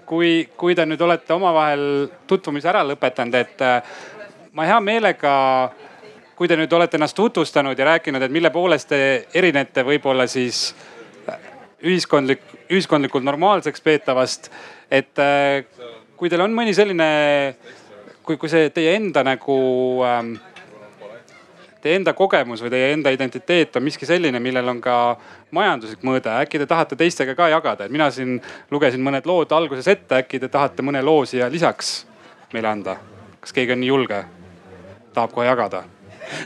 kui, 0.08 0.48
kui 0.56 0.76
te 0.76 0.86
nüüd 0.88 1.02
olete 1.04 1.36
omavahel 1.36 1.82
tutvumise 2.28 2.70
ära 2.72 2.86
lõpetanud, 2.88 3.36
et 3.36 3.66
ma 4.56 4.64
hea 4.70 4.78
meelega 4.80 5.34
kui 6.36 6.48
te 6.48 6.58
nüüd 6.58 6.74
olete 6.74 6.98
ennast 6.98 7.16
tutvustanud 7.16 7.80
ja 7.80 7.86
rääkinud, 7.94 8.22
et 8.22 8.32
mille 8.32 8.50
poolest 8.50 8.90
te 8.90 9.00
erinete 9.34 9.84
võib-olla 9.86 10.28
siis 10.28 10.72
ühiskondlik, 11.84 12.42
ühiskondlikult 12.72 13.24
normaalseks 13.24 13.82
peetavast. 13.82 14.52
et 14.92 15.20
äh, 15.20 15.66
kui 16.18 16.30
teil 16.30 16.42
on 16.42 16.54
mõni 16.56 16.74
selline, 16.74 17.06
kui, 18.24 18.38
kui 18.38 18.50
see 18.50 18.70
teie 18.70 18.96
enda 18.96 19.24
nagu 19.26 19.56
ähm, 20.08 20.36
teie 21.84 21.98
enda 22.00 22.14
kogemus 22.16 22.62
või 22.64 22.72
teie 22.72 22.92
enda 22.96 23.12
identiteet 23.12 23.76
on 23.76 23.84
miski 23.84 24.08
selline, 24.08 24.40
millel 24.40 24.72
on 24.72 24.80
ka 24.82 24.98
majanduslik 25.52 26.06
mõõde, 26.08 26.32
äkki 26.46 26.62
te 26.62 26.68
tahate 26.70 26.96
teistega 27.00 27.36
ka 27.36 27.50
jagada, 27.52 27.86
et 27.86 27.92
mina 27.92 28.08
siin 28.12 28.38
lugesin 28.72 29.04
mõned 29.04 29.28
lood 29.28 29.52
alguses 29.52 29.90
ette, 29.92 30.22
äkki 30.24 30.40
te 30.40 30.52
tahate 30.54 30.86
mõne 30.86 31.04
loo 31.04 31.26
siia 31.28 31.52
lisaks 31.52 32.06
meile 32.54 32.72
anda? 32.72 32.96
kas 33.44 33.52
keegi 33.52 33.76
on 33.76 33.84
nii 33.84 33.92
julge, 33.92 34.22
tahab 35.12 35.36
kohe 35.36 35.50
jagada? 35.50 35.84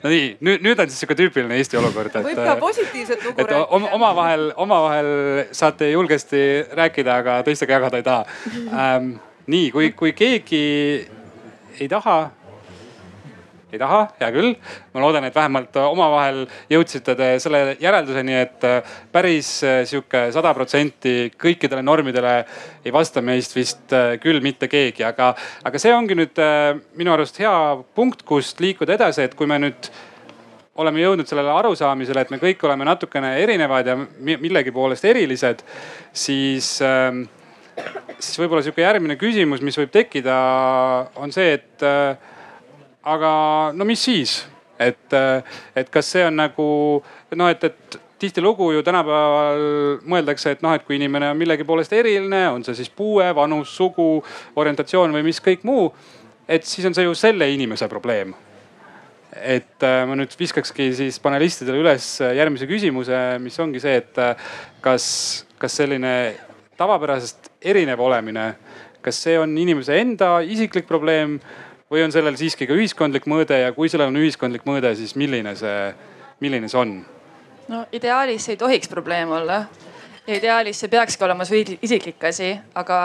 No 0.03 0.11
nii, 0.11 0.29
nüüd, 0.41 0.63
nüüd 0.65 0.81
on 0.81 0.89
siis 0.91 1.01
sihuke 1.03 1.17
tüüpiline 1.19 1.57
Eesti 1.59 1.79
olukord, 1.79 2.13
et. 2.13 2.25
võib 2.29 2.41
ka 2.41 2.53
äh, 2.53 2.61
positiivset 2.61 3.25
lugu 3.25 3.43
rääkida. 3.43 3.61
omavahel, 3.97 4.49
omavahel 4.55 5.11
saate 5.51 5.91
julgesti 5.91 6.41
rääkida, 6.77 7.19
aga 7.23 7.39
teistega 7.47 7.79
jagada 7.79 8.01
ei 8.01 8.07
taha 8.07 8.25
ähm,. 8.83 9.13
nii, 9.47 9.71
kui, 9.71 9.91
kui 9.97 10.13
keegi 10.17 10.65
ei 11.79 11.87
taha 11.91 12.19
ei 13.67 13.79
taha, 13.79 14.03
hea 14.21 14.29
küll. 14.31 14.53
ma 14.93 15.01
loodan, 15.03 15.25
et 15.27 15.35
vähemalt 15.35 15.75
omavahel 15.81 16.45
jõudsite 16.71 17.17
te 17.19 17.29
selle 17.43 17.75
järelduseni, 17.81 18.35
et 18.39 18.67
äh, 18.67 18.93
päris 19.11 19.49
äh, 19.67 19.81
sihuke 19.87 20.27
sada 20.31 20.53
protsenti 20.55 21.33
kõikidele 21.35 21.83
normidele 21.83 22.35
ei 22.85 22.93
vasta 22.95 23.21
meist 23.21 23.55
vist 23.57 23.91
äh, 23.95 24.15
küll 24.23 24.39
mitte 24.43 24.69
keegi, 24.71 25.03
aga, 25.07 25.33
aga 25.67 25.81
see 25.83 25.91
ongi 25.95 26.15
nüüd 26.15 26.39
minu 26.95 27.11
arust 27.11 27.41
hea 27.43 27.55
punkt, 27.97 28.23
kust 28.27 28.63
liikuda 28.63 28.95
edasi, 28.95 29.25
et 29.27 29.35
kui 29.35 29.49
me 29.49 29.59
nüüd 29.59 29.91
oleme 30.79 31.01
jõudnud 31.01 31.27
sellele 31.27 31.51
arusaamisele, 31.57 32.23
et 32.23 32.31
me 32.31 32.39
kõik 32.39 32.63
oleme 32.63 32.87
natukene 32.87 33.33
erinevad 33.41 33.89
ja 33.89 33.97
millegi 33.97 34.71
poolest 34.71 35.09
erilised, 35.09 35.65
siis 36.15 36.77
ähm, 36.85 37.25
siis 38.15 38.39
võib-olla 38.39 38.63
sihuke 38.63 38.85
järgmine 38.85 39.19
küsimus, 39.19 39.59
mis 39.65 39.75
võib 39.81 39.91
tekkida, 39.91 40.37
on 41.19 41.35
see, 41.35 41.57
et 41.57 41.87
aga 43.07 43.31
no 43.75 43.87
mis 43.87 44.03
siis, 44.03 44.41
et, 44.79 45.15
et 45.75 45.89
kas 45.93 46.11
see 46.15 46.25
on 46.27 46.35
nagu 46.37 46.67
noh, 47.35 47.49
et, 47.49 47.63
et 47.63 47.99
tihtilugu 48.19 48.71
ju 48.73 48.83
tänapäeval 48.85 49.61
mõeldakse, 50.09 50.55
et 50.55 50.63
noh, 50.65 50.73
et 50.73 50.85
kui 50.85 50.97
inimene 50.97 51.31
on 51.31 51.37
millegi 51.37 51.65
poolest 51.67 51.93
eriline, 51.93 52.47
on 52.49 52.65
see 52.65 52.77
siis 52.79 52.89
puue, 52.89 53.27
vanus, 53.37 53.75
sugu, 53.77 54.23
orientatsioon 54.57 55.13
või 55.13 55.27
mis 55.29 55.41
kõik 55.43 55.65
muu. 55.67 55.91
et 56.47 56.63
siis 56.63 56.85
on 56.87 56.93
see 56.95 57.03
ju 57.03 57.13
selle 57.15 57.49
inimese 57.51 57.87
probleem. 57.87 58.33
et 59.37 59.83
äh, 59.83 60.05
ma 60.07 60.15
nüüd 60.15 60.33
viskakski 60.39 60.93
siis 60.95 61.19
panelistidele 61.19 61.77
üles 61.77 62.05
järgmise 62.21 62.65
küsimuse, 62.65 63.17
mis 63.39 63.59
ongi 63.59 63.79
see, 63.79 63.97
et 63.99 64.17
äh, 64.17 64.35
kas, 64.81 65.45
kas 65.59 65.75
selline 65.77 66.33
tavapärasest 66.77 67.51
erinev 67.61 67.99
olemine, 68.01 68.55
kas 69.01 69.19
see 69.27 69.37
on 69.37 69.53
inimese 69.57 69.99
enda 69.99 70.39
isiklik 70.41 70.87
probleem 70.87 71.37
või 71.91 72.03
on 72.03 72.11
sellel 72.11 72.37
siiski 72.39 72.67
ka 72.67 72.75
ühiskondlik 72.75 73.27
mõõde 73.29 73.61
ja 73.61 73.73
kui 73.75 73.89
sellel 73.89 74.11
on 74.11 74.19
ühiskondlik 74.21 74.65
mõõde, 74.67 74.93
siis 74.99 75.15
milline 75.15 75.55
see, 75.55 75.91
milline 76.43 76.69
see 76.71 76.79
on? 76.79 76.97
no 77.67 77.83
ideaalis 77.91 78.49
ei 78.49 78.57
tohiks 78.57 78.91
probleem 78.91 79.31
olla. 79.31 79.65
ideaalis 80.27 80.79
see 80.83 80.91
peakski 80.91 81.23
olema 81.23 81.45
su 81.45 81.55
isiklik 81.81 82.23
asi, 82.23 82.57
aga 82.75 82.97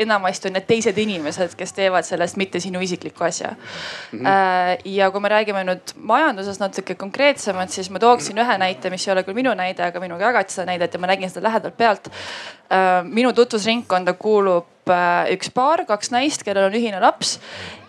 enamasti 0.00 0.48
on 0.48 0.56
need 0.56 0.66
teised 0.68 0.98
inimesed, 0.98 1.54
kes 1.56 1.72
teevad 1.76 2.06
sellest 2.08 2.38
mitte 2.40 2.60
sinu 2.60 2.80
isiklikku 2.80 3.24
asja 3.24 3.50
mm. 3.50 4.18
-hmm. 4.18 4.80
ja 4.84 5.10
kui 5.10 5.20
me 5.20 5.28
räägime 5.28 5.64
nüüd 5.64 5.94
majandusest 5.96 6.60
natuke 6.60 6.94
konkreetsemalt, 6.94 7.70
siis 7.70 7.90
ma 7.90 7.98
tooksin 7.98 8.38
ühe 8.38 8.58
näite, 8.58 8.90
mis 8.90 9.08
ei 9.08 9.12
ole 9.12 9.24
küll 9.24 9.34
minu 9.34 9.54
näide, 9.54 9.84
aga 9.84 10.00
minuga 10.00 10.24
jagati 10.24 10.52
seda 10.52 10.66
näidet 10.66 10.94
ja 10.94 11.00
ma 11.00 11.06
nägin 11.06 11.30
seda 11.30 11.48
lähedalt 11.48 11.76
pealt. 11.76 12.08
Äh, 12.72 13.04
minu 13.04 13.32
tutvusringkonda 13.32 14.12
kuulub 14.12 14.66
üks 15.32 15.50
paar, 15.54 15.84
kaks 15.88 16.10
naist, 16.14 16.44
kellel 16.46 16.68
on 16.68 16.76
ühine 16.76 17.00
laps. 17.02 17.38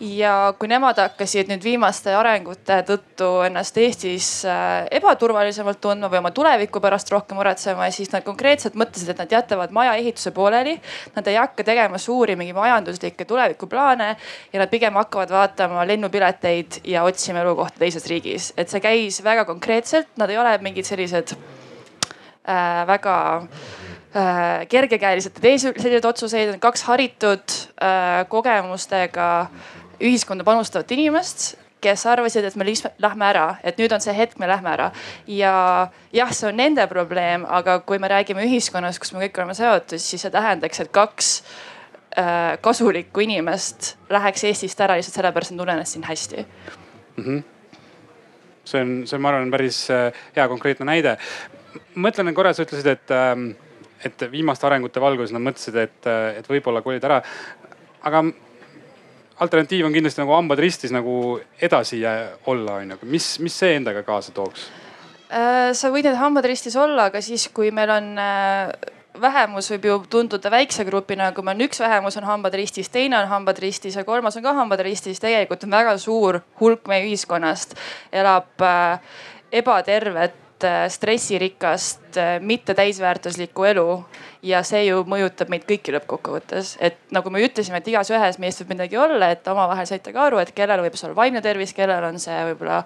ja 0.01 0.53
kui 0.57 0.69
nemad 0.71 0.97
hakkasid 0.97 1.49
nüüd 1.51 1.61
viimaste 1.61 2.13
arengute 2.17 2.79
tõttu 2.87 3.27
ennast 3.45 3.75
Eestis 3.77 4.29
äh, 4.49 4.87
ebaturvalisemalt 4.97 5.77
tundma 5.81 6.09
või 6.09 6.21
oma 6.23 6.31
tuleviku 6.33 6.81
pärast 6.81 7.11
rohkem 7.13 7.37
muretsema, 7.37 7.85
siis 7.93 8.09
nad 8.13 8.25
konkreetselt 8.25 8.77
mõtlesid, 8.79 9.11
et 9.13 9.21
nad 9.21 9.35
jätavad 9.35 9.73
maja 9.75 9.93
ehituse 10.01 10.33
pooleli. 10.33 10.73
Nad 11.15 11.29
ei 11.29 11.37
hakka 11.37 11.65
tegema 11.67 12.01
suuri 12.01 12.35
mingi 12.39 12.55
majanduslikke 12.57 13.27
tulevikuplaane 13.29 14.09
ja 14.53 14.63
nad 14.63 14.73
pigem 14.73 14.97
hakkavad 14.97 15.29
vaatama 15.29 15.85
lennupileteid 15.87 16.81
ja 16.89 17.05
otsima 17.05 17.45
elukohta 17.45 17.83
teises 17.83 18.09
riigis. 18.09 18.53
et 18.57 18.69
see 18.69 18.81
käis 18.81 19.21
väga 19.23 19.45
konkreetselt, 19.45 20.09
nad 20.17 20.29
ei 20.29 20.41
ole 20.41 20.57
mingid 20.65 20.85
sellised 20.89 21.35
äh, 21.37 22.87
väga 22.87 23.15
äh, 23.37 23.80
kergekäeliselt 24.69 25.37
ei 25.39 25.41
tee 25.41 25.57
selliseid 25.59 26.05
otsuseid, 26.05 26.53
on 26.53 26.59
kaks 26.59 26.83
haritud 26.83 27.57
äh, 27.79 28.27
kogemustega 28.27 29.27
ühiskonda 30.01 30.43
panustavat 30.43 30.91
inimest 30.91 31.53
kes 31.81 32.05
arvasid, 32.05 32.45
et 32.45 32.55
me 32.59 32.65
lähme 33.01 33.25
ära, 33.25 33.45
et 33.65 33.79
nüüd 33.81 33.93
on 33.95 34.03
see 34.03 34.13
hetk, 34.15 34.37
me 34.39 34.49
lähme 34.49 34.69
ära. 34.69 34.91
ja 35.27 35.53
jah, 36.13 36.33
see 36.33 36.49
on 36.51 36.59
nende 36.59 36.85
probleem, 36.87 37.45
aga 37.49 37.79
kui 37.85 37.99
me 37.99 38.09
räägime 38.11 38.45
ühiskonnast, 38.45 39.01
kus 39.01 39.13
me 39.15 39.23
kõik 39.25 39.39
oleme 39.41 39.55
seotud, 39.57 40.01
siis 40.01 40.21
see 40.21 40.33
tähendaks, 40.33 40.83
et 40.83 40.91
kaks 40.93 41.31
äh, 42.19 42.59
kasulikku 42.61 43.25
inimest 43.25 43.95
läheks 44.13 44.45
Eestist 44.51 44.85
ära 44.85 44.99
lihtsalt 44.99 45.17
sellepärast, 45.17 45.51
et 45.51 45.57
nad 45.57 45.63
tunnevad 45.63 45.81
ennast 45.81 45.97
siin 45.97 46.05
hästi 46.05 46.45
mm. 46.45 47.25
-hmm. 47.25 47.41
see 48.63 48.81
on, 48.81 48.95
see 49.07 49.17
on, 49.17 49.25
ma 49.25 49.33
arvan, 49.33 49.51
päris 49.51 49.83
äh, 49.89 50.23
hea 50.35 50.47
konkreetne 50.47 50.85
näide. 50.85 51.17
mõtlen 51.95 52.33
korra, 52.33 52.53
sa 52.53 52.63
ütlesid, 52.63 52.87
et 52.87 53.11
ähm, 53.11 53.51
et 54.05 54.27
viimaste 54.31 54.67
arengute 54.67 55.01
valguses 55.01 55.33
nad 55.35 55.43
mõtlesid, 55.45 55.77
et, 55.81 56.07
et 56.37 56.47
võib-olla 56.49 56.81
kolida 56.85 57.09
ära. 57.09 57.19
aga 58.03 58.23
alternatiiv 59.41 59.85
on 59.85 59.93
kindlasti 59.93 60.21
nagu 60.21 60.35
hambad 60.35 60.61
ristis 60.61 60.93
nagu 60.93 61.39
edasi 61.61 62.01
olla, 62.51 62.79
on 62.79 62.95
ju, 62.95 63.01
mis, 63.09 63.33
mis 63.41 63.57
see 63.57 63.75
endaga 63.79 64.03
kaasa 64.07 64.33
tooks? 64.35 64.69
Äh, 65.31 65.71
sa 65.77 65.91
võid 65.93 66.09
need 66.09 66.19
hambad 66.19 66.45
ristis 66.49 66.75
olla, 66.75 67.07
aga 67.09 67.21
siis, 67.23 67.47
kui 67.55 67.71
meil 67.71 67.89
on 67.93 68.09
äh, 68.19 68.73
vähemus 69.21 69.69
võib 69.73 69.87
ju 69.87 69.97
tunduda 70.11 70.51
väikse 70.51 70.85
grupina, 70.87 71.31
kui 71.35 71.45
meil 71.45 71.57
on 71.57 71.65
üks 71.67 71.81
vähemus 71.81 72.17
on 72.19 72.27
hambad 72.27 72.55
ristis, 72.59 72.91
teine 72.91 73.17
on 73.21 73.29
hambad 73.31 73.59
ristis 73.63 73.95
ja 73.97 74.05
kolmas 74.07 74.37
on 74.37 74.45
ka 74.45 74.53
hambad 74.57 74.83
ristis, 74.85 75.21
tegelikult 75.23 75.65
on 75.67 75.77
väga 75.77 75.97
suur 76.01 76.41
hulk 76.59 76.87
meie 76.91 77.07
ühiskonnast 77.09 77.77
elab 78.11 78.65
äh, 78.67 78.99
ebatervet 79.61 80.40
stressirikast, 80.89 82.17
äh, 82.17 82.39
mitte 82.39 82.73
täisväärtuslikku 82.73 83.63
elu. 83.63 84.05
ja 84.41 84.63
see 84.65 84.87
ju 84.87 85.03
mõjutab 85.05 85.51
meid 85.53 85.67
kõiki 85.69 85.93
lõppkokkuvõttes, 85.93 86.71
et 86.81 86.95
nagu 87.13 87.29
me 87.29 87.43
ütlesime, 87.45 87.77
et 87.77 87.89
igas 87.91 88.09
ühes 88.09 88.39
meist 88.41 88.63
võib 88.63 88.71
midagi 88.73 88.97
olla, 88.97 89.27
et 89.29 89.45
omavahel 89.47 89.85
saite 89.85 90.09
ka 90.15 90.23
aru, 90.31 90.39
et 90.41 90.49
kellel 90.57 90.81
võib 90.81 90.97
see 90.97 91.05
olla 91.05 91.19
vaimne 91.19 91.43
tervis, 91.45 91.75
kellel 91.77 92.07
on 92.07 92.17
see 92.19 92.39
võib-olla 92.47 92.79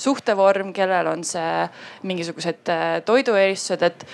suhtevorm, 0.00 0.72
kellel 0.72 1.10
on 1.12 1.26
see 1.28 1.66
mingisugused 2.08 2.72
äh, 2.72 2.86
toidueelistused, 3.04 3.84
et 3.84 4.06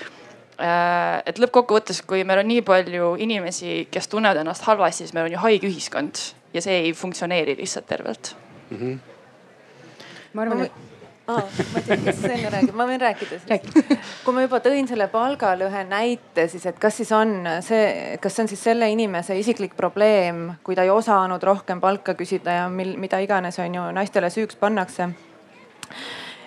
et 0.61 1.39
lõppkokkuvõttes, 1.41 2.03
kui 2.05 2.21
meil 2.29 2.43
on 2.43 2.51
nii 2.51 2.61
palju 2.61 3.15
inimesi, 3.25 3.87
kes 3.89 4.11
tunnevad 4.13 4.43
ennast 4.43 4.67
halvasti, 4.69 5.07
siis 5.07 5.15
meil 5.17 5.31
on 5.31 5.33
ju 5.33 5.41
haige 5.41 5.71
ühiskond 5.71 6.21
ja 6.53 6.61
see 6.61 6.83
ei 6.83 6.93
funktsioneeri 6.93 7.57
lihtsalt 7.57 7.87
tervelt 7.89 8.35
mm. 8.71 8.77
-hmm. 8.77 8.99
ma 10.35 10.43
arvan, 10.43 10.67
et 10.67 10.90
aa, 11.31 11.43
ma 11.75 11.83
tean, 11.87 12.05
kes 12.05 12.23
enne 12.29 12.53
räägib, 12.53 12.77
ma 12.79 12.87
võin 12.89 13.03
rääkida 13.03 13.41
siis. 13.41 13.91
kui 14.25 14.37
ma 14.37 14.45
juba 14.45 14.61
tõin 14.65 14.89
selle 14.91 15.09
palgalõhe 15.13 15.85
näite, 15.89 16.47
siis 16.53 16.67
et 16.71 16.79
kas 16.83 17.01
siis 17.01 17.13
on 17.17 17.37
see, 17.67 18.17
kas 18.23 18.37
see 18.37 18.47
on 18.47 18.53
siis 18.53 18.65
selle 18.71 18.91
inimese 18.93 19.37
isiklik 19.39 19.77
probleem, 19.79 20.49
kui 20.67 20.79
ta 20.79 20.87
ei 20.87 20.95
osanud 20.95 21.43
rohkem 21.43 21.83
palka 21.83 22.15
küsida 22.19 22.63
ja 22.63 22.71
mil, 22.73 22.97
mida 23.01 23.21
iganes 23.23 23.59
on 23.63 23.79
ju 23.81 23.91
naistele 23.97 24.33
süüks 24.33 24.59
pannakse 24.61 25.11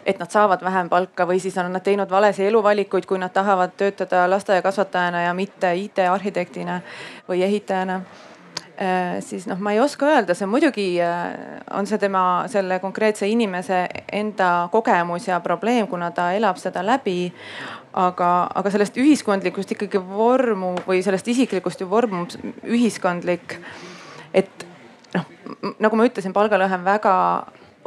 et 0.05 0.19
nad 0.19 0.31
saavad 0.31 0.63
vähem 0.63 0.89
palka 0.89 1.25
või 1.27 1.39
siis 1.39 1.57
on 1.57 1.71
nad 1.71 1.83
teinud 1.83 2.11
valesid 2.11 2.47
eluvalikuid, 2.49 3.05
kui 3.07 3.19
nad 3.19 3.31
tahavad 3.33 3.75
töötada 3.77 4.25
lasteaiakasvatajana 4.29 5.21
ja 5.27 5.33
mitte 5.33 5.73
IT-arhitektina 5.79 6.81
või 7.29 7.43
ehitajana 7.43 8.01
siis 9.21 9.45
noh, 9.45 9.59
ma 9.61 9.71
ei 9.75 9.79
oska 9.79 10.07
öelda, 10.09 10.33
see 10.33 10.47
muidugi 10.49 10.87
on 11.77 11.85
see 11.87 11.99
tema 12.01 12.23
selle 12.49 12.79
konkreetse 12.81 13.27
inimese 13.29 13.83
enda 14.11 14.67
kogemus 14.73 15.27
ja 15.27 15.37
probleem, 15.45 15.87
kuna 15.87 16.09
ta 16.11 16.31
elab 16.33 16.57
seda 16.57 16.81
läbi 16.85 17.31
aga, 17.93 18.29
aga 18.55 18.73
sellest 18.73 18.97
ühiskondlikust 18.99 19.73
ikkagi 19.75 20.01
vormu 20.01 20.73
või 20.87 21.03
sellest 21.05 21.29
isiklikust 21.33 21.83
ju 21.83 21.89
vormub 21.89 22.33
ühiskondlik. 22.65 23.59
et 24.33 24.65
noh, 25.13 25.25
nagu 25.79 25.97
ma 25.97 26.07
ütlesin, 26.07 26.33
palgalõhe 26.33 26.79
on 26.79 26.85
väga 26.85 27.15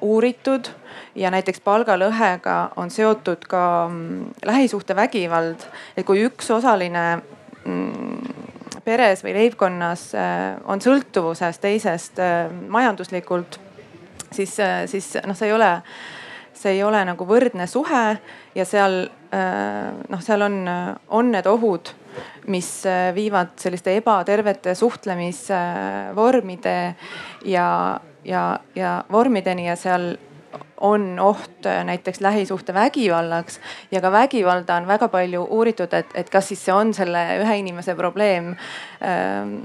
uuritud 0.02 0.70
ja 1.16 1.30
näiteks 1.32 1.60
palgalõhega 1.64 2.56
on 2.76 2.90
seotud 2.90 3.46
ka 3.48 3.88
mm, 3.90 4.34
lähisuhtevägivald. 4.46 5.66
et 5.96 6.06
kui 6.06 6.22
üks 6.28 6.50
osaline 6.50 7.06
mm, 7.64 8.35
peres 8.86 9.24
või 9.24 9.32
leibkonnas 9.34 10.14
äh, 10.14 10.56
on 10.70 10.80
sõltuvuses 10.82 11.58
teisest 11.62 12.18
äh, 12.22 12.50
majanduslikult, 12.50 13.60
siis, 14.30 14.60
äh, 14.62 14.86
siis 14.90 15.16
noh, 15.26 15.36
see 15.36 15.48
ei 15.50 15.54
ole 15.56 15.72
see 16.56 16.72
ei 16.78 16.82
ole 16.86 17.04
nagu 17.04 17.24
võrdne 17.28 17.66
suhe 17.68 18.18
ja 18.56 18.64
seal 18.64 19.10
noh, 20.08 20.20
seal 20.24 20.42
on, 20.46 20.54
on 21.12 21.28
need 21.28 21.44
ohud, 21.50 21.90
mis 22.48 22.70
viivad 23.12 23.48
selliste 23.60 23.92
ebatervete 23.98 24.72
suhtlemisvormide 24.78 26.94
ja, 27.44 28.00
ja, 28.24 28.60
ja 28.72 29.04
vormideni 29.12 29.68
ja 29.68 29.76
seal 29.76 30.16
on 30.80 31.18
oht 31.20 31.66
äh, 31.66 31.84
näiteks 31.84 32.20
lähisuhtevägivallaks 32.20 33.60
ja 33.90 34.00
ka 34.00 34.12
vägivalda 34.12 34.76
on 34.76 34.86
väga 34.86 35.08
palju 35.08 35.46
uuritud, 35.50 35.92
et, 35.92 36.06
et 36.14 36.30
kas 36.30 36.48
siis 36.48 36.64
see 36.64 36.74
on 36.74 36.94
selle 36.94 37.26
ühe 37.42 37.58
inimese 37.62 37.94
probleem 37.94 38.54
ähm,. 39.02 39.60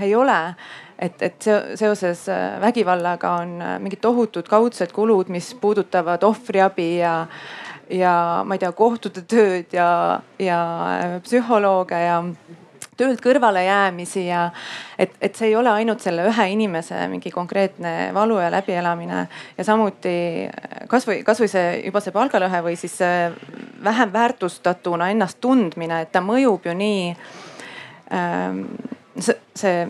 ei 0.00 0.14
ole 0.14 0.54
et, 0.98 1.22
et 1.22 1.46
seoses 1.74 2.28
äh, 2.28 2.60
vägivallaga 2.60 3.32
on 3.42 3.62
äh, 3.62 3.78
mingid 3.82 4.02
tohutud 4.04 4.48
kaudsed 4.48 4.92
kulud, 4.92 5.28
mis 5.32 5.54
puudutavad 5.60 6.22
ohvriabi 6.22 6.88
ja, 6.98 7.14
ja 7.90 8.16
ma 8.44 8.56
ei 8.56 8.62
tea, 8.62 8.72
kohtute 8.76 9.24
tööd 9.28 9.74
ja, 9.74 10.20
ja 10.38 10.60
psühholooge 11.24 11.98
ja 12.04 12.20
töölt 12.96 13.20
kõrvalejäämisi 13.24 14.26
ja 14.26 14.46
et, 14.98 15.14
et 15.20 15.36
see 15.36 15.50
ei 15.50 15.56
ole 15.56 15.70
ainult 15.70 16.02
selle 16.04 16.26
ühe 16.30 16.48
inimese 16.52 16.98
mingi 17.10 17.30
konkreetne 17.34 18.10
valu 18.14 18.38
ja 18.42 18.50
läbielamine. 18.54 19.26
ja 19.58 19.64
samuti 19.64 20.16
kasvõi, 20.88 21.22
kasvõi 21.26 21.50
see 21.50 21.68
juba 21.84 22.02
see 22.04 22.14
palgalõhe 22.14 22.62
või 22.68 22.76
siis 22.80 22.98
vähem 23.84 24.12
väärtustatuna 24.12 25.10
ennast 25.10 25.40
tundmine, 25.40 26.02
et 26.04 26.12
ta 26.12 26.22
mõjub 26.24 26.66
ju 26.68 26.74
nii 26.74 27.14
ähm,. 28.12 28.66
see, 29.18 29.38
see 29.54 29.86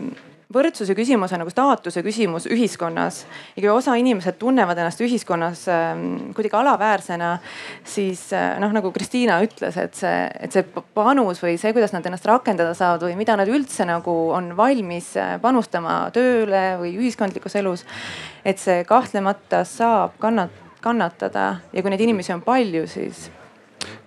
võrdsuse 0.53 0.93
küsimus 0.97 1.33
on 1.33 1.41
nagu 1.41 1.51
staatuse 1.51 2.03
küsimus 2.05 2.45
ühiskonnas 2.51 3.23
ja 3.55 3.61
kui 3.63 3.69
osa 3.71 3.95
inimesed 3.97 4.37
tunnevad 4.41 4.77
ennast 4.77 5.01
ühiskonnas 5.01 5.65
äh, 5.71 5.93
kuidagi 6.37 6.57
alaväärsena, 6.59 7.31
siis 7.87 8.27
äh, 8.35 8.55
noh, 8.61 8.73
nagu 8.75 8.91
Kristiina 8.95 9.39
ütles, 9.45 9.77
et 9.81 9.97
see, 9.97 10.25
et 10.45 10.53
see 10.53 10.65
panus 10.97 11.41
või 11.43 11.57
see, 11.61 11.73
kuidas 11.75 11.95
nad 11.95 12.05
ennast 12.05 12.27
rakendada 12.29 12.75
saavad 12.77 13.07
või 13.07 13.17
mida 13.19 13.37
nad 13.39 13.49
üldse 13.49 13.87
nagu 13.89 14.13
on 14.35 14.53
valmis 14.57 15.15
äh, 15.19 15.35
panustama 15.41 16.03
tööle 16.15 16.65
või 16.81 16.93
ühiskondlikus 16.99 17.57
elus. 17.61 17.85
et 18.45 18.61
see 18.61 18.83
kahtlemata 18.85 19.63
saab 19.65 20.19
kannat-, 20.21 20.61
kannatada 20.81 21.47
ja 21.73 21.81
kui 21.81 21.93
neid 21.93 22.05
inimesi 22.05 22.33
on 22.35 22.45
palju, 22.45 22.85
siis 22.87 23.29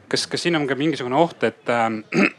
kas, 0.08 0.26
kas 0.26 0.42
siin 0.42 0.56
on 0.56 0.66
ka 0.68 0.76
mingisugune 0.78 1.16
oht, 1.18 1.44
et 1.44 1.70
äh,, 1.72 1.86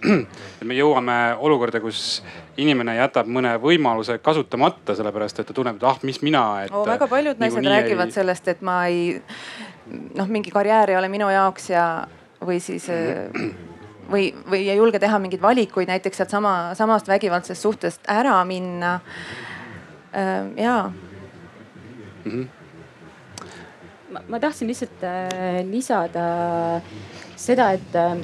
et 0.60 0.68
me 0.68 0.78
jõuame 0.78 1.18
olukorda, 1.40 1.82
kus 1.84 2.22
inimene 2.60 2.98
jätab 2.98 3.30
mõne 3.32 3.56
võimaluse 3.62 4.20
kasutamata, 4.24 4.96
sellepärast 4.98 5.42
et 5.42 5.50
ta 5.50 5.56
tunneb, 5.56 5.80
et 5.80 5.88
ah, 5.88 5.98
mis 6.08 6.22
mina. 6.26 6.44
Oh, 6.72 6.86
väga 6.88 7.08
paljud 7.12 7.42
naised 7.42 7.66
räägivad 7.66 8.12
ei... 8.12 8.18
sellest, 8.20 8.48
et 8.52 8.64
ma 8.66 8.82
ei, 8.90 9.18
noh, 10.18 10.30
mingi 10.30 10.54
karjäär 10.54 10.96
ei 10.96 11.00
ole 11.00 11.12
minu 11.12 11.30
jaoks 11.34 11.72
ja, 11.74 11.86
või 12.44 12.62
siis 12.64 12.90
või, 14.12 14.30
või 14.50 14.64
ei 14.68 14.78
julge 14.78 15.00
teha 15.00 15.20
mingeid 15.22 15.42
valikuid 15.42 15.90
näiteks 15.90 16.22
sealt 16.22 16.34
sama, 16.34 16.54
samast 16.78 17.08
vägivaldsest 17.08 17.62
suhtest 17.62 18.10
ära 18.10 18.38
minna. 18.46 19.00
ja 20.58 20.92
mm. 22.26 22.32
-hmm. 22.32 22.48
ma, 24.10 24.22
ma 24.28 24.40
tahtsin 24.40 24.68
lihtsalt 24.68 25.04
äh, 25.04 25.66
lisada 25.70 26.82
seda, 27.40 27.72
et 27.78 27.96
äh, 27.98 28.18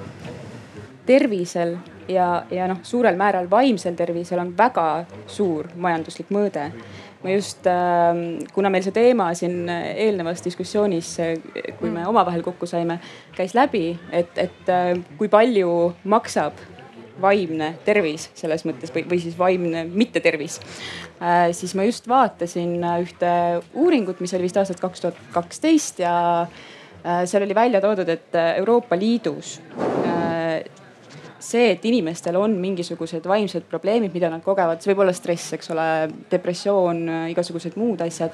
tervisel 1.06 1.78
ja, 2.08 2.44
ja 2.52 2.68
noh, 2.70 2.82
suurel 2.84 3.18
määral 3.20 3.50
vaimsel 3.50 3.96
tervisel 3.98 4.42
on 4.42 4.54
väga 4.58 5.06
suur 5.28 5.70
majanduslik 5.76 6.32
mõõde. 6.34 6.70
ma 7.24 7.32
just, 7.34 7.66
ähm, 7.66 8.44
kuna 8.54 8.70
meil 8.70 8.84
see 8.86 8.94
teema 8.94 9.32
siin 9.34 9.66
eelnevas 9.70 10.44
diskussioonis, 10.46 11.16
kui 11.80 11.90
me 11.90 12.04
omavahel 12.06 12.44
kokku 12.46 12.68
saime, 12.70 13.00
käis 13.34 13.56
läbi, 13.58 13.96
et, 14.12 14.38
et 14.38 14.70
äh, 14.70 14.94
kui 15.18 15.30
palju 15.32 15.96
maksab 16.04 16.62
vaimne 17.22 17.72
tervis 17.86 18.28
selles 18.36 18.66
mõttes 18.68 18.92
või, 18.94 19.06
või 19.10 19.20
siis 19.24 19.38
vaimne 19.40 19.86
mittetervis 19.88 20.60
äh,. 21.22 21.50
siis 21.56 21.74
ma 21.74 21.88
just 21.88 22.10
vaatasin 22.12 22.84
ühte 23.00 23.32
uuringut, 23.74 24.20
mis 24.20 24.34
oli 24.36 24.50
vist 24.50 24.58
aastast 24.60 24.84
kaks 24.84 25.06
tuhat 25.06 25.22
kaksteist 25.34 26.04
ja 26.04 26.16
äh, 26.44 26.66
seal 27.06 27.44
oli 27.46 27.56
välja 27.56 27.82
toodud, 27.82 28.10
et 28.10 28.36
Euroopa 28.58 28.98
Liidus 28.98 29.60
äh, 29.78 30.64
see, 31.46 31.72
et 31.74 31.86
inimestel 31.86 32.38
on 32.40 32.56
mingisugused 32.60 33.28
vaimsed 33.30 33.68
probleemid, 33.70 34.14
mida 34.16 34.30
nad 34.32 34.44
kogevad, 34.46 34.82
see 34.82 34.92
võib 34.94 35.04
olla 35.06 35.14
stress, 35.16 35.54
eks 35.58 35.72
ole, 35.74 35.88
depressioon, 36.32 37.04
igasugused 37.32 37.78
muud 37.80 38.02
asjad. 38.06 38.34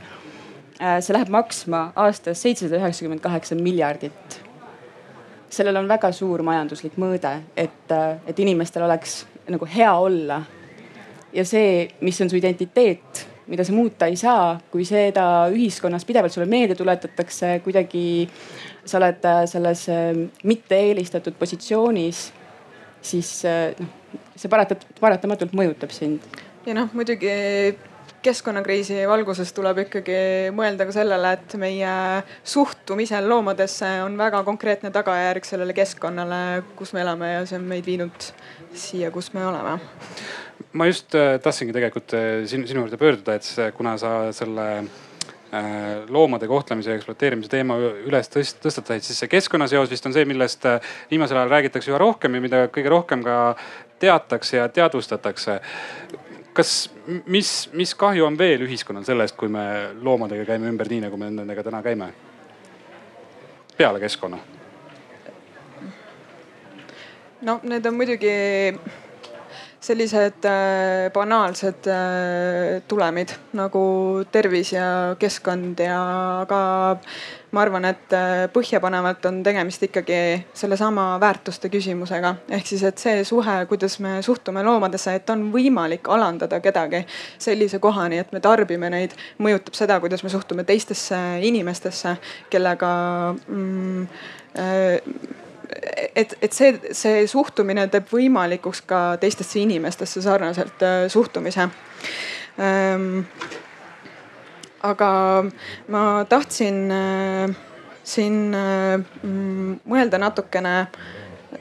Äh, 0.81 0.99
see 1.03 1.15
läheb 1.15 1.31
maksma 1.34 1.89
aastas 1.99 2.41
seitsesada 2.41 2.79
üheksakümmend 2.81 3.23
kaheksa 3.23 3.57
miljardit. 3.60 4.39
sellel 5.51 5.75
on 5.75 5.88
väga 5.88 6.13
suur 6.15 6.41
majanduslik 6.47 6.93
mõõde, 6.95 7.34
et, 7.57 7.91
äh, 7.91 8.17
et 8.27 8.39
inimestel 8.39 8.84
oleks 8.84 9.25
nagu 9.49 9.65
hea 9.65 9.93
olla. 9.93 10.43
ja 11.34 11.45
see, 11.45 11.88
mis 12.01 12.21
on 12.21 12.29
su 12.29 12.36
identiteet, 12.36 13.27
mida 13.51 13.67
sa 13.67 13.75
muuta 13.75 14.07
ei 14.07 14.15
saa, 14.19 14.55
kui 14.71 14.87
seda 14.87 15.47
ühiskonnas 15.51 16.07
pidevalt 16.07 16.33
sulle 16.33 16.49
meelde 16.49 16.77
tuletatakse, 16.79 17.57
kuidagi 17.65 18.05
sa 18.85 18.97
oled 19.01 19.25
äh, 19.27 19.41
selles 19.51 19.87
mitte 20.47 20.79
eelistatud 20.89 21.35
positsioonis 21.39 22.29
siis 23.01 23.45
eh, 23.45 23.75
noh, 23.79 23.89
see 24.35 24.51
paratat-, 24.51 24.85
paratamatult 25.01 25.55
mõjutab 25.57 25.93
sind. 25.95 26.25
ja 26.65 26.75
noh, 26.77 26.91
muidugi 26.93 27.31
keskkonnakriisi 28.21 28.99
valguses 29.09 29.49
tuleb 29.57 29.79
ikkagi 29.87 30.51
mõelda 30.53 30.85
ka 30.85 30.93
sellele, 30.93 31.31
et 31.37 31.55
meie 31.57 31.93
suhtumisel 32.45 33.25
loomadesse 33.29 33.89
on 34.05 34.17
väga 34.19 34.43
konkreetne 34.45 34.91
tagajärg 34.93 35.47
sellele 35.47 35.73
keskkonnale, 35.77 36.61
kus 36.77 36.93
me 36.93 37.01
elame 37.01 37.31
ja 37.31 37.41
see 37.49 37.57
on 37.57 37.65
meid 37.71 37.87
viinud 37.89 38.29
siia, 38.77 39.09
kus 39.13 39.31
me 39.33 39.45
oleme. 39.47 39.79
Ma 40.73 40.88
just 40.88 41.15
äh, 41.15 41.38
tahtsingi 41.43 41.73
tegelikult 41.75 42.13
äh, 42.17 42.43
sinu, 42.47 42.67
sinu 42.67 42.86
juurde 42.86 42.99
pöörduda, 43.01 43.36
et 43.39 43.75
kuna 43.77 43.97
sa 43.99 44.31
selle 44.36 44.67
Äh, 45.53 46.10
loomade 46.10 46.47
kohtlemise 46.47 46.89
ja 46.89 46.95
ekspluateerimise 46.95 47.49
teema 47.51 47.75
üles 48.07 48.29
tõst-, 48.31 48.62
tõstatasid, 48.63 49.03
siis 49.03 49.17
see 49.19 49.27
keskkonnaseos 49.34 49.89
vist 49.91 50.05
on 50.07 50.13
see, 50.15 50.23
millest 50.23 50.63
viimasel 51.10 51.41
ajal 51.41 51.51
räägitakse 51.51 51.91
üha 51.91 51.97
rohkem 51.99 52.38
ja 52.38 52.41
mida 52.45 52.62
kõige 52.71 52.93
rohkem 52.93 53.19
ka 53.25 53.36
teatakse 53.99 54.62
ja 54.62 54.69
teadvustatakse. 54.71 55.57
kas, 56.55 56.71
mis, 57.25 57.51
mis 57.75 57.91
kahju 57.99 58.29
on 58.29 58.38
veel 58.39 58.63
ühiskonnal 58.63 59.03
sellest, 59.03 59.36
kui 59.36 59.51
me 59.51 59.91
loomadega 59.99 60.47
käime 60.53 60.71
ümber 60.71 60.88
nii, 60.88 61.01
nagu 61.10 61.19
me 61.19 61.27
nendega 61.34 61.67
täna 61.67 61.84
käime? 61.84 62.13
peale 63.75 63.99
keskkonna. 63.99 64.39
no 67.41 67.60
need 67.63 67.86
on 67.86 67.99
muidugi 67.99 68.31
sellised 69.81 70.45
äh, 70.45 71.09
banaalsed 71.13 71.87
äh, 71.89 72.81
tulemid 72.87 73.33
nagu 73.57 73.83
tervis 74.31 74.75
ja 74.75 75.15
keskkond 75.19 75.79
ja 75.81 76.01
ka 76.49 76.61
ma 77.51 77.63
arvan, 77.65 77.85
et 77.89 78.13
äh, 78.15 78.45
põhjapanevalt 78.53 79.25
on 79.27 79.41
tegemist 79.43 79.83
ikkagi 79.83 80.19
sellesama 80.53 81.17
väärtuste 81.19 81.69
küsimusega. 81.73 82.35
ehk 82.49 82.67
siis, 82.67 82.83
et 82.87 83.01
see 83.01 83.23
suhe, 83.27 83.57
kuidas 83.67 83.99
me 83.99 84.21
suhtume 84.21 84.63
loomadesse, 84.63 85.15
et 85.17 85.29
on 85.33 85.49
võimalik 85.53 86.07
alandada 86.07 86.61
kedagi 86.63 87.03
sellise 87.41 87.79
kohani, 87.79 88.21
et 88.21 88.31
me 88.31 88.39
tarbime 88.39 88.89
neid, 88.93 89.17
mõjutab 89.39 89.75
seda, 89.75 89.99
kuidas 89.99 90.23
me 90.23 90.29
suhtume 90.29 90.63
teistesse 90.63 91.19
inimestesse, 91.41 92.15
kellega 92.53 92.93
mm, 93.47 94.07
äh, 94.61 95.40
et, 96.15 96.36
et 96.41 96.54
see, 96.54 96.76
see 96.97 97.26
suhtumine 97.28 97.88
teeb 97.91 98.10
võimalikuks 98.12 98.84
ka 98.88 99.02
teistesse 99.21 99.62
inimestesse 99.62 100.21
sarnaselt 100.21 100.86
äh, 100.86 101.08
suhtumise 101.12 101.67
ähm,. 102.60 103.26
aga 104.82 105.10
ma 105.93 106.06
tahtsin 106.30 106.86
äh, 106.91 107.58
siin 108.04 108.54
äh, 108.58 109.02
mõelda 109.86 110.19
natukene 110.21 110.76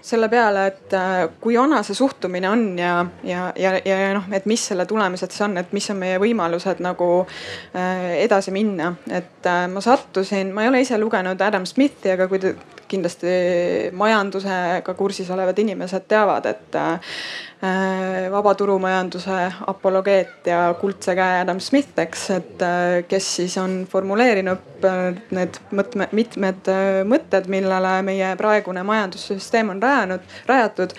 selle 0.01 0.31
peale, 0.33 0.65
et 0.71 0.95
äh, 0.97 1.27
kui 1.43 1.57
vana 1.59 1.83
see 1.85 1.97
suhtumine 1.99 2.49
on 2.49 2.63
ja, 2.79 2.95
ja, 3.27 3.51
ja, 3.59 3.75
ja 3.85 4.13
noh, 4.17 4.29
et 4.33 4.47
mis 4.49 4.63
selle 4.71 4.87
tulemused 4.89 5.35
siis 5.35 5.45
on, 5.45 5.59
et 5.61 5.73
mis 5.77 5.91
on 5.93 5.99
meie 6.01 6.21
võimalused 6.23 6.81
nagu 6.85 7.11
äh, 7.27 8.23
edasi 8.23 8.55
minna. 8.55 8.95
et 9.11 9.49
ma 9.73 9.83
sattusin, 9.85 10.55
ma 10.55 10.65
ei 10.65 10.73
ole 10.73 10.85
ise 10.87 10.99
lugenud 10.99 11.41
Adam 11.43 11.67
Smithi, 11.69 12.15
aga 12.15 12.29
kui 12.31 12.41
te 12.41 12.55
kindlasti 12.91 13.31
majandusega 13.97 14.95
kursis 14.99 15.31
olevad 15.31 15.59
inimesed 15.63 16.09
teavad, 16.11 16.47
et 16.51 16.79
Äh, 17.61 18.31
vabaturumajanduse 18.33 19.35
apologeet 19.69 20.47
ja 20.49 20.63
kuldse 20.81 21.13
käe 21.13 21.43
Adam 21.43 21.59
Smith, 21.61 21.93
eks, 22.01 22.23
et 22.33 22.63
äh, 22.65 23.03
kes 23.05 23.27
siis 23.37 23.57
on 23.61 23.75
formuleerinud 23.91 24.87
äh, 24.89 25.19
need 25.37 25.59
mõtme, 25.77 26.07
mitmed 26.17 26.71
mõtted, 27.05 27.51
millele 27.53 27.91
meie 28.07 28.31
praegune 28.41 28.81
majandussüsteem 28.89 29.75
on 29.75 29.85
rajanud, 29.85 30.25
rajatud. 30.49 30.97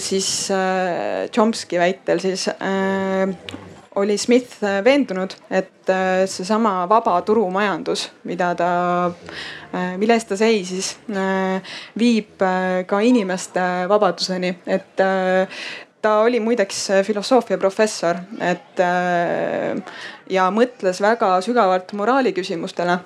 siis 0.00 0.48
Chomsky 1.36 1.76
väitel 1.76 2.24
siis 2.24 2.46
oli 4.00 4.16
Smith 4.18 4.62
veendunud, 4.84 5.34
et 5.50 5.90
seesama 6.30 6.86
vaba 6.88 7.18
turumajandus, 7.26 8.06
mida 8.28 8.52
ta, 8.56 8.72
mille 10.00 10.16
eest 10.16 10.30
ta 10.32 10.38
seisis, 10.40 10.94
viib 11.98 12.44
ka 12.88 13.00
inimeste 13.04 13.64
vabaduseni, 13.90 14.54
et 14.66 15.02
ta 16.02 16.12
oli 16.24 16.40
muideks 16.40 16.80
filosoofiaprofessor, 17.06 18.20
et 18.42 18.84
ja 20.32 20.50
mõtles 20.54 21.02
väga 21.04 21.34
sügavalt 21.44 21.92
moraali 21.98 22.32
küsimustele. 22.36 22.98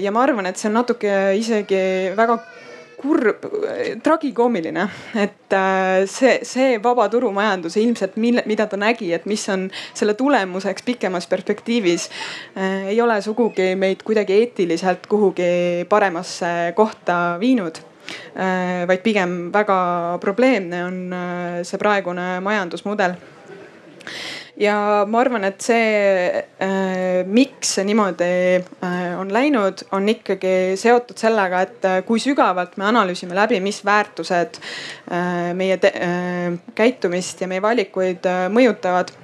ja 0.00 0.12
ma 0.14 0.22
arvan, 0.22 0.46
et 0.46 0.56
see 0.56 0.70
on 0.70 0.78
natuke 0.80 1.14
isegi 1.38 2.14
väga 2.16 2.38
kurb, 2.98 3.44
tragikoomiline, 4.02 4.84
et 5.22 5.54
äh, 5.54 6.04
see, 6.10 6.38
see 6.46 6.78
vaba 6.82 7.06
turumajandus 7.12 7.78
ilmselt, 7.78 8.16
mille, 8.18 8.42
mida 8.50 8.66
ta 8.70 8.78
nägi, 8.80 9.12
et 9.14 9.26
mis 9.30 9.44
on 9.52 9.68
selle 9.96 10.16
tulemuseks 10.18 10.84
pikemas 10.86 11.28
perspektiivis, 11.30 12.08
äh, 12.56 12.90
ei 12.94 13.00
ole 13.02 13.20
sugugi 13.22 13.70
meid 13.78 14.02
kuidagi 14.06 14.40
eetiliselt 14.42 15.06
kuhugi 15.10 15.86
paremasse 15.88 16.72
kohta 16.76 17.38
viinud 17.40 17.78
äh, 17.78 18.84
vaid 18.90 19.04
pigem 19.06 19.38
väga 19.54 19.80
probleemne 20.20 20.84
on 20.84 21.00
see 21.62 21.78
praegune 21.78 22.38
majandusmudel 22.44 23.18
ja 24.58 25.04
ma 25.08 25.20
arvan, 25.22 25.46
et 25.48 25.62
see 25.62 26.42
äh,, 26.64 27.22
miks 27.26 27.76
see 27.76 27.86
niimoodi 27.88 28.30
äh, 28.58 29.14
on 29.18 29.30
läinud, 29.34 29.84
on 29.94 30.08
ikkagi 30.10 30.74
seotud 30.80 31.18
sellega, 31.20 31.62
et 31.68 31.88
äh, 31.88 32.00
kui 32.06 32.20
sügavalt 32.22 32.76
me 32.80 32.88
analüüsime 32.90 33.38
läbi, 33.38 33.60
mis 33.64 33.80
väärtused 33.86 34.58
äh, 34.58 35.54
meie 35.58 35.78
äh, 35.78 36.58
käitumist 36.78 37.44
ja 37.44 37.50
meie 37.50 37.62
valikuid 37.62 38.26
äh, 38.26 38.46
mõjutavad 38.52 39.14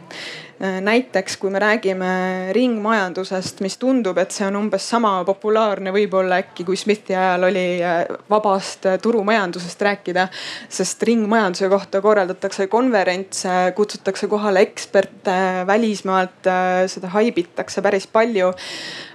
näiteks 0.60 1.36
kui 1.36 1.50
me 1.50 1.58
räägime 1.58 2.08
ringmajandusest, 2.54 3.60
mis 3.64 3.76
tundub, 3.80 4.18
et 4.22 4.34
see 4.34 4.46
on 4.46 4.56
umbes 4.58 4.86
sama 4.90 5.16
populaarne 5.26 5.92
võib-olla 5.94 6.38
äkki 6.44 6.66
kui 6.68 6.78
Smithi 6.78 7.16
ajal 7.16 7.48
oli 7.48 7.64
äh, 7.82 8.04
vabast 8.30 8.86
äh, 8.86 8.98
turumajandusest 9.02 9.82
rääkida. 9.82 10.28
sest 10.68 11.02
ringmajanduse 11.02 11.68
kohta 11.68 12.00
korraldatakse 12.00 12.66
konverentse, 12.66 13.72
kutsutakse 13.76 14.28
kohale 14.28 14.62
eksperte 14.64 15.66
välismaalt, 15.66 16.46
seda 16.90 17.10
haibitakse 17.14 17.82
päris 17.82 18.06
palju 18.06 18.52
Äh, 18.52 19.13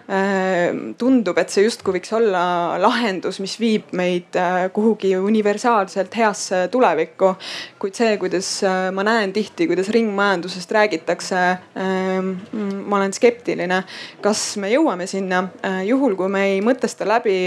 tundub, 0.98 1.38
et 1.38 1.52
see 1.54 1.67
justkui 1.67 2.00
võiks 2.00 2.12
olla 2.17 2.41
lahendus, 2.82 3.38
mis 3.43 3.54
viib 3.62 3.91
meid 3.98 4.34
äh, 4.39 4.63
kuhugi 4.74 5.12
universaalselt 5.17 6.15
heasse 6.17 6.63
tulevikku. 6.74 7.36
kuid 7.80 7.98
see, 8.00 8.17
kuidas 8.22 8.50
äh, 8.65 8.89
ma 8.95 9.06
näen 9.06 9.34
tihti, 9.36 9.67
kuidas 9.69 9.91
ringmajandusest 9.93 10.72
räägitakse, 10.72 11.43
ma 11.80 12.98
olen 12.98 13.13
skeptiline, 13.13 13.84
kas 14.22 14.43
me 14.62 14.72
jõuame 14.74 15.08
sinna, 15.10 15.43
juhul 15.86 16.15
kui 16.17 16.30
me 16.32 16.45
ei 16.54 16.62
mõtesta 16.65 17.08
läbi 17.08 17.38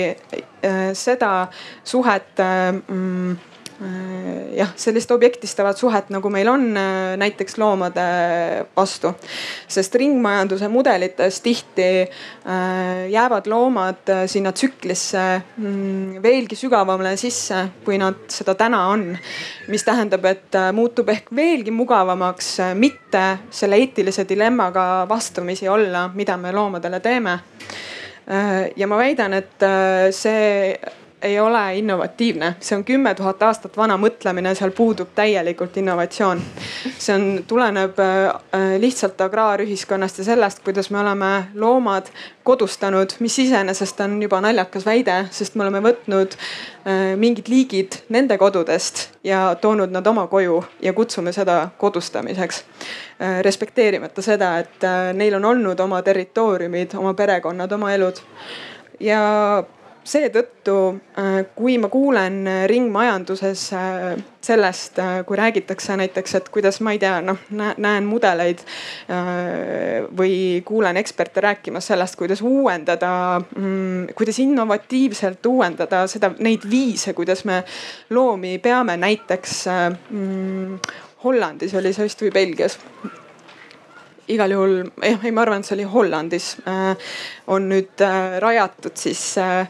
seda 0.97 1.33
suhet 1.85 2.39
mm, 2.39 3.37
Äh, 3.37 3.52
jah, 4.57 4.73
sellist 4.77 5.11
objektistavat 5.11 5.79
suhet, 5.79 6.11
nagu 6.13 6.31
meil 6.33 6.49
on 6.51 6.65
äh, 6.77 7.15
näiteks 7.21 7.57
loomade 7.59 8.05
vastu. 8.77 9.13
sest 9.69 9.95
ringmajanduse 9.95 10.69
mudelites 10.69 11.41
tihti 11.41 11.87
äh, 12.03 13.09
jäävad 13.11 13.47
loomad 13.51 14.13
sinna 14.27 14.53
tsüklisse 14.53 15.25
mm, 15.57 16.23
veelgi 16.23 16.57
sügavamale 16.57 17.17
sisse, 17.17 17.65
kui 17.85 17.99
nad 17.99 18.27
seda 18.29 18.55
täna 18.55 18.87
on. 18.93 19.17
mis 19.69 19.85
tähendab, 19.85 20.25
et 20.31 20.59
muutub 20.73 21.09
ehk 21.09 21.31
veelgi 21.35 21.71
mugavamaks 21.71 22.57
mitte 22.75 23.25
selle 23.51 23.79
eetilise 23.81 24.27
dilemmaga 24.29 25.07
vastamisi 25.09 25.69
olla, 25.69 26.09
mida 26.15 26.37
me 26.37 26.53
loomadele 26.53 27.01
teeme 27.01 27.39
ja 28.77 28.87
ma 28.87 28.97
väidan, 28.97 29.35
et 29.35 29.65
see 30.15 30.77
ei 31.23 31.41
ole 31.41 31.77
innovatiivne, 31.77 32.55
see 32.61 32.77
on 32.77 32.85
kümme 32.85 33.15
tuhat 33.15 33.43
aastat 33.43 33.77
vana 33.77 33.97
mõtlemine, 34.01 34.55
seal 34.59 34.73
puudub 34.75 35.13
täielikult 35.15 35.77
innovatsioon. 35.77 36.41
see 36.99 37.15
on, 37.15 37.27
tuleneb 37.47 37.99
äh, 38.03 38.79
lihtsalt 38.83 39.21
agraarühiskonnast 39.21 40.19
ja 40.19 40.25
sellest, 40.25 40.63
kuidas 40.65 40.91
me 40.91 40.99
oleme 40.99 41.31
loomad 41.55 42.11
kodustanud, 42.43 43.15
mis 43.21 43.39
iseenesest 43.39 44.01
on 44.01 44.23
juba 44.23 44.41
naljakas 44.41 44.87
väide, 44.87 45.27
sest 45.31 45.55
me 45.55 45.65
oleme 45.67 45.83
võtnud 45.85 46.35
äh, 46.35 47.13
mingid 47.17 47.49
liigid 47.49 48.01
nende 48.09 48.39
kodudest 48.39 49.09
ja 49.25 49.45
toonud 49.61 49.95
nad 49.95 50.07
oma 50.07 50.27
koju 50.27 50.59
ja 50.83 50.93
kutsume 50.93 51.33
seda 51.33 51.69
kodustamiseks. 51.79 52.65
Äh, 53.23 53.39
respekteerimata 53.47 54.23
seda, 54.23 54.57
et 54.59 54.91
neil 55.15 55.39
on 55.39 55.45
olnud 55.45 55.81
oma 55.81 56.03
territooriumid, 56.03 56.99
oma 56.99 57.15
perekonnad, 57.15 57.73
oma 57.73 57.95
elud 57.95 58.19
ja 59.01 59.23
seetõttu, 60.05 60.77
äh, 61.19 61.39
kui 61.55 61.77
ma 61.79 61.89
kuulen 61.93 62.41
äh, 62.49 62.65
ringmajanduses 62.71 63.65
äh, 63.77 64.23
sellest, 64.43 64.99
kui 65.27 65.39
räägitakse 65.39 65.95
näiteks, 65.97 66.35
et 66.35 66.49
kuidas 66.51 66.81
ma 66.83 66.95
ei 66.95 66.99
tea, 66.99 67.21
noh 67.23 67.39
näen 67.55 68.09
mudeleid 68.11 68.59
või 70.19 70.35
kuulen 70.67 70.99
eksperte 70.99 71.45
rääkimas 71.45 71.87
sellest, 71.93 72.19
kuidas 72.19 72.43
uuendada, 72.43 73.13
mm, 73.39 74.11
kuidas 74.19 74.43
innovatiivselt 74.43 75.47
uuendada 75.47 76.03
seda, 76.11 76.33
neid 76.43 76.67
viise, 76.67 77.15
kuidas 77.15 77.45
me 77.47 77.63
loomi 78.11 78.57
peame, 78.59 78.99
näiteks 78.99 79.59
mm, 79.71 80.79
Hollandis 81.23 81.79
oli 81.79 81.95
see 81.95 82.11
vist 82.11 82.27
või 82.27 82.35
Belgias 82.35 82.81
igal 84.35 84.55
juhul 84.55 84.77
jah, 84.83 85.25
ei, 85.25 85.33
ma 85.35 85.45
arvan, 85.45 85.63
et 85.63 85.69
see 85.69 85.79
oli 85.79 85.89
Hollandis 85.89 86.55
äh,, 86.69 87.15
on 87.53 87.69
nüüd 87.73 88.05
äh, 88.05 88.39
rajatud 88.43 88.97
siis 88.99 89.23
äh, 89.41 89.67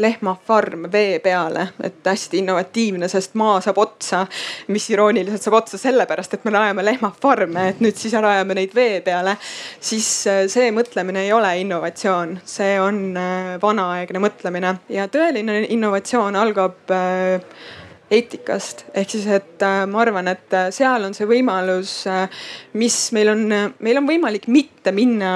lehmafarm 0.00 0.86
vee 0.92 1.18
peale, 1.18 1.66
et 1.82 2.06
hästi 2.06 2.38
innovatiivne, 2.40 3.08
sest 3.10 3.34
maa 3.38 3.58
saab 3.60 3.80
otsa. 3.82 4.22
mis 4.68 4.86
irooniliselt 4.90 5.42
saab 5.42 5.58
otsa 5.58 5.78
sellepärast, 5.78 6.34
et 6.34 6.46
me 6.46 6.54
rajame 6.54 6.84
lehmafarme, 6.86 7.66
et 7.72 7.82
nüüd 7.84 7.98
siis 7.98 8.14
rajame 8.14 8.54
neid 8.56 8.74
vee 8.74 9.00
peale. 9.04 9.36
siis 9.80 10.08
see 10.54 10.70
mõtlemine 10.72 11.26
ei 11.26 11.32
ole 11.32 11.52
innovatsioon, 11.64 12.38
see 12.44 12.78
on 12.80 13.18
vanaaegne 13.62 14.22
mõtlemine 14.22 14.76
ja 14.88 15.08
tõeline 15.10 15.64
innovatsioon 15.68 16.38
algab 16.38 16.94
eetikast. 18.10 18.84
ehk 18.94 19.10
siis, 19.10 19.26
et 19.26 19.62
äh, 19.62 19.84
ma 19.86 20.02
arvan, 20.02 20.28
et 20.28 20.54
äh, 20.54 20.70
seal 20.74 21.04
on 21.06 21.14
see 21.14 21.28
võimalus, 21.30 21.92
äh, 22.10 22.46
mis 22.78 22.96
meil 23.16 23.32
on, 23.34 23.44
meil 23.78 24.00
on 24.00 24.08
võimalik 24.08 24.48
mitte 24.50 24.92
minna 24.92 25.34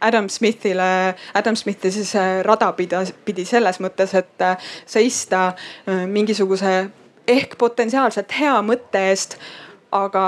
Adam 0.00 0.28
Smithile, 0.32 1.14
Adam 1.36 1.56
Smithi 1.56 1.90
siis 1.92 2.14
rada 2.46 2.70
pida, 2.76 3.02
pidi 3.24 3.44
selles 3.44 3.80
mõttes, 3.84 4.14
et 4.16 4.44
seista 4.88 5.50
mingisuguse 6.08 6.72
ehk 7.28 7.58
potentsiaalselt 7.60 8.32
hea 8.38 8.54
mõtte 8.64 9.02
eest 9.10 9.36
aga 9.92 10.24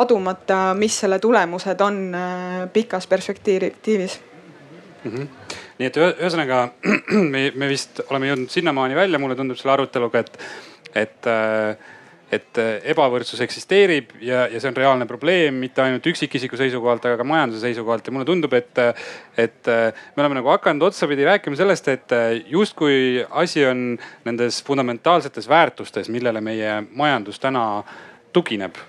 adumata, 0.00 0.72
mis 0.78 0.96
selle 1.04 1.20
tulemused 1.22 1.80
on 1.86 2.00
pikas 2.72 3.06
perspektiivis 3.06 4.18
mm. 5.04 5.10
-hmm 5.10 5.54
nii 5.78 5.90
et 5.90 5.98
ühesõnaga 6.00 6.68
me, 7.34 7.48
me 7.54 7.70
vist 7.70 8.04
oleme 8.08 8.30
jõudnud 8.30 8.52
sinnamaani 8.52 8.96
välja, 8.98 9.20
mulle 9.22 9.36
tundub 9.38 9.58
selle 9.60 9.76
aruteluga, 9.78 10.24
et, 10.24 10.40
et 11.04 11.30
äh, 11.30 11.92
et 12.34 12.58
äh, 12.58 12.78
ebavõrdsus 12.90 13.38
eksisteerib 13.44 14.14
ja, 14.24 14.46
ja 14.50 14.60
see 14.60 14.70
on 14.70 14.78
reaalne 14.78 15.06
probleem 15.06 15.58
mitte 15.60 15.82
ainult 15.84 16.06
üksikisiku 16.10 16.58
seisukohalt, 16.58 17.04
aga 17.06 17.20
ka 17.20 17.26
majanduse 17.28 17.62
seisukohalt. 17.66 18.08
Ja 18.08 18.14
mulle 18.14 18.26
tundub, 18.26 18.56
et, 18.58 18.80
et 19.38 19.70
äh, 19.70 20.06
me 20.16 20.24
oleme 20.24 20.40
nagu 20.40 20.50
hakanud 20.54 20.88
otsapidi 20.88 21.28
rääkima 21.28 21.58
sellest, 21.60 21.92
et 21.92 22.16
justkui 22.50 23.22
asi 23.44 23.62
on 23.68 23.84
nendes 24.24 24.62
fundamentaalsetes 24.66 25.46
väärtustes, 25.52 26.10
millele 26.10 26.42
meie 26.44 26.80
majandus 26.96 27.38
täna 27.42 27.68
tugineb 28.34 28.80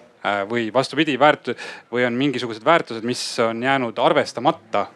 või 0.49 0.67
vastupidi, 0.73 1.17
väärt- 1.19 1.53
või 1.91 2.05
on 2.07 2.15
mingisugused 2.17 2.65
väärtused, 2.65 3.05
mis 3.05 3.23
on 3.43 3.63
jäänud 3.63 3.99
arvestamata 4.01 4.87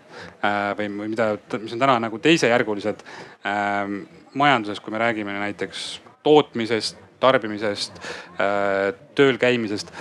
Äh, 0.43 0.77
või, 0.77 0.88
või 0.97 1.09
mida, 1.11 1.34
mis 1.59 1.73
on 1.75 1.82
täna 1.82 1.97
nagu 1.99 2.19
teisejärgulised. 2.23 3.03
Ähm, 3.47 4.01
majanduses, 4.39 4.80
kui 4.80 4.93
me 4.93 5.01
räägime 5.01 5.36
näiteks 5.36 5.99
tootmisest, 6.23 6.99
tarbimisest, 7.19 7.99
äh, 8.39 8.93
tööl 9.15 9.39
käimisest 9.39 9.91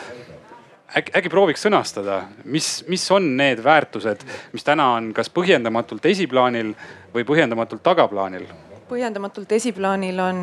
äkki, 0.96 1.12
äkki 1.18 1.30
prooviks 1.32 1.66
sõnastada, 1.66 2.20
mis, 2.44 2.84
mis 2.88 3.02
on 3.14 3.26
need 3.36 3.62
väärtused, 3.64 4.22
mis 4.52 4.64
täna 4.64 4.92
on 4.94 5.10
kas 5.14 5.30
põhjendamatult 5.34 6.06
esiplaanil 6.06 6.72
või 7.14 7.26
põhjendamatult 7.28 7.82
tagaplaanil? 7.82 8.46
põhjendamatult 8.88 9.50
esiplaanil 9.52 10.20
on 10.22 10.38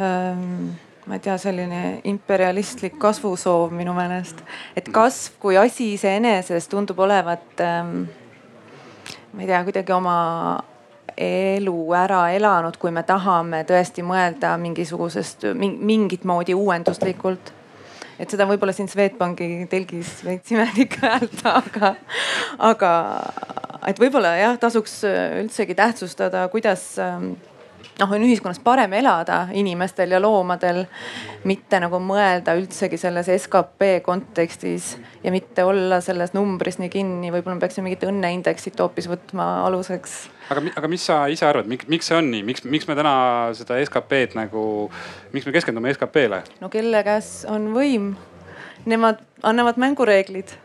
ähm, 0.00 0.70
ma 1.06 1.14
ei 1.14 1.22
tea, 1.22 1.36
selline 1.38 1.82
imperialistlik 2.04 2.96
kasvusoov 2.98 3.74
minu 3.74 3.94
meelest. 3.94 4.42
et 4.76 4.88
kasv 4.92 5.38
kui 5.42 5.56
asi 5.56 5.92
iseenesest 5.94 6.70
tundub 6.70 6.98
olevat 6.98 7.60
ähm,, 7.62 8.06
ma 9.32 9.44
ei 9.44 9.50
tea, 9.50 9.62
kuidagi 9.64 9.94
oma 9.94 10.16
elu 11.16 11.76
ära 11.96 12.26
elanud, 12.36 12.76
kui 12.76 12.90
me 12.92 13.02
tahame 13.06 13.62
tõesti 13.68 14.02
mõelda 14.04 14.56
mingisugusest 14.60 15.46
mingit 15.56 16.26
moodi 16.28 16.54
uuenduslikult 16.54 17.54
et 18.18 18.32
seda 18.32 18.46
võib-olla 18.48 18.74
siin 18.76 18.88
Swedbanki 18.90 19.66
telgis 19.70 20.12
veits 20.26 20.52
imelik 20.54 20.98
öelda, 21.02 21.58
aga, 21.60 21.92
aga 22.70 22.92
et 23.90 24.00
võib-olla 24.00 24.34
jah, 24.40 24.56
tasuks 24.60 25.02
üldsegi 25.06 25.76
tähtsustada, 25.78 26.46
kuidas 26.52 26.94
ähm, 27.02 27.34
noh, 28.00 28.12
on 28.12 28.24
ühiskonnas 28.26 28.60
parem 28.64 28.92
elada 28.98 29.46
inimestel 29.56 30.14
ja 30.14 30.20
loomadel, 30.22 30.84
mitte 31.48 31.80
nagu 31.82 32.00
mõelda 32.02 32.56
üldsegi 32.58 32.98
selles 33.00 33.30
skp 33.42 34.00
kontekstis 34.06 34.94
ja 35.24 35.32
mitte 35.34 35.64
olla 35.66 36.00
selles 36.04 36.34
numbris 36.36 36.80
nii 36.82 36.92
kinni, 36.92 37.32
võib-olla 37.34 37.58
me 37.58 37.64
peaksime 37.64 37.88
mingit 37.88 38.06
õnneindeksit 38.08 38.80
hoopis 38.82 39.10
võtma 39.10 39.48
aluseks. 39.66 40.18
aga, 40.50 40.64
aga 40.82 40.92
mis 40.92 41.06
sa 41.08 41.22
ise 41.32 41.48
arvad, 41.48 41.68
miks, 41.70 41.88
miks 41.92 42.10
see 42.10 42.18
on 42.18 42.30
nii, 42.32 42.44
miks, 42.46 42.66
miks 42.68 42.88
me 42.88 42.98
täna 42.98 43.16
seda 43.58 43.80
SKP-d 43.82 44.38
nagu, 44.38 44.66
miks 45.34 45.48
me 45.48 45.56
keskendume 45.56 45.94
SKP-le? 45.96 46.44
no 46.62 46.72
kelle 46.72 47.02
käes 47.06 47.40
on 47.50 47.72
võim, 47.76 48.14
nemad 48.86 49.22
annavad 49.46 49.80
mängureeglid 49.80 50.56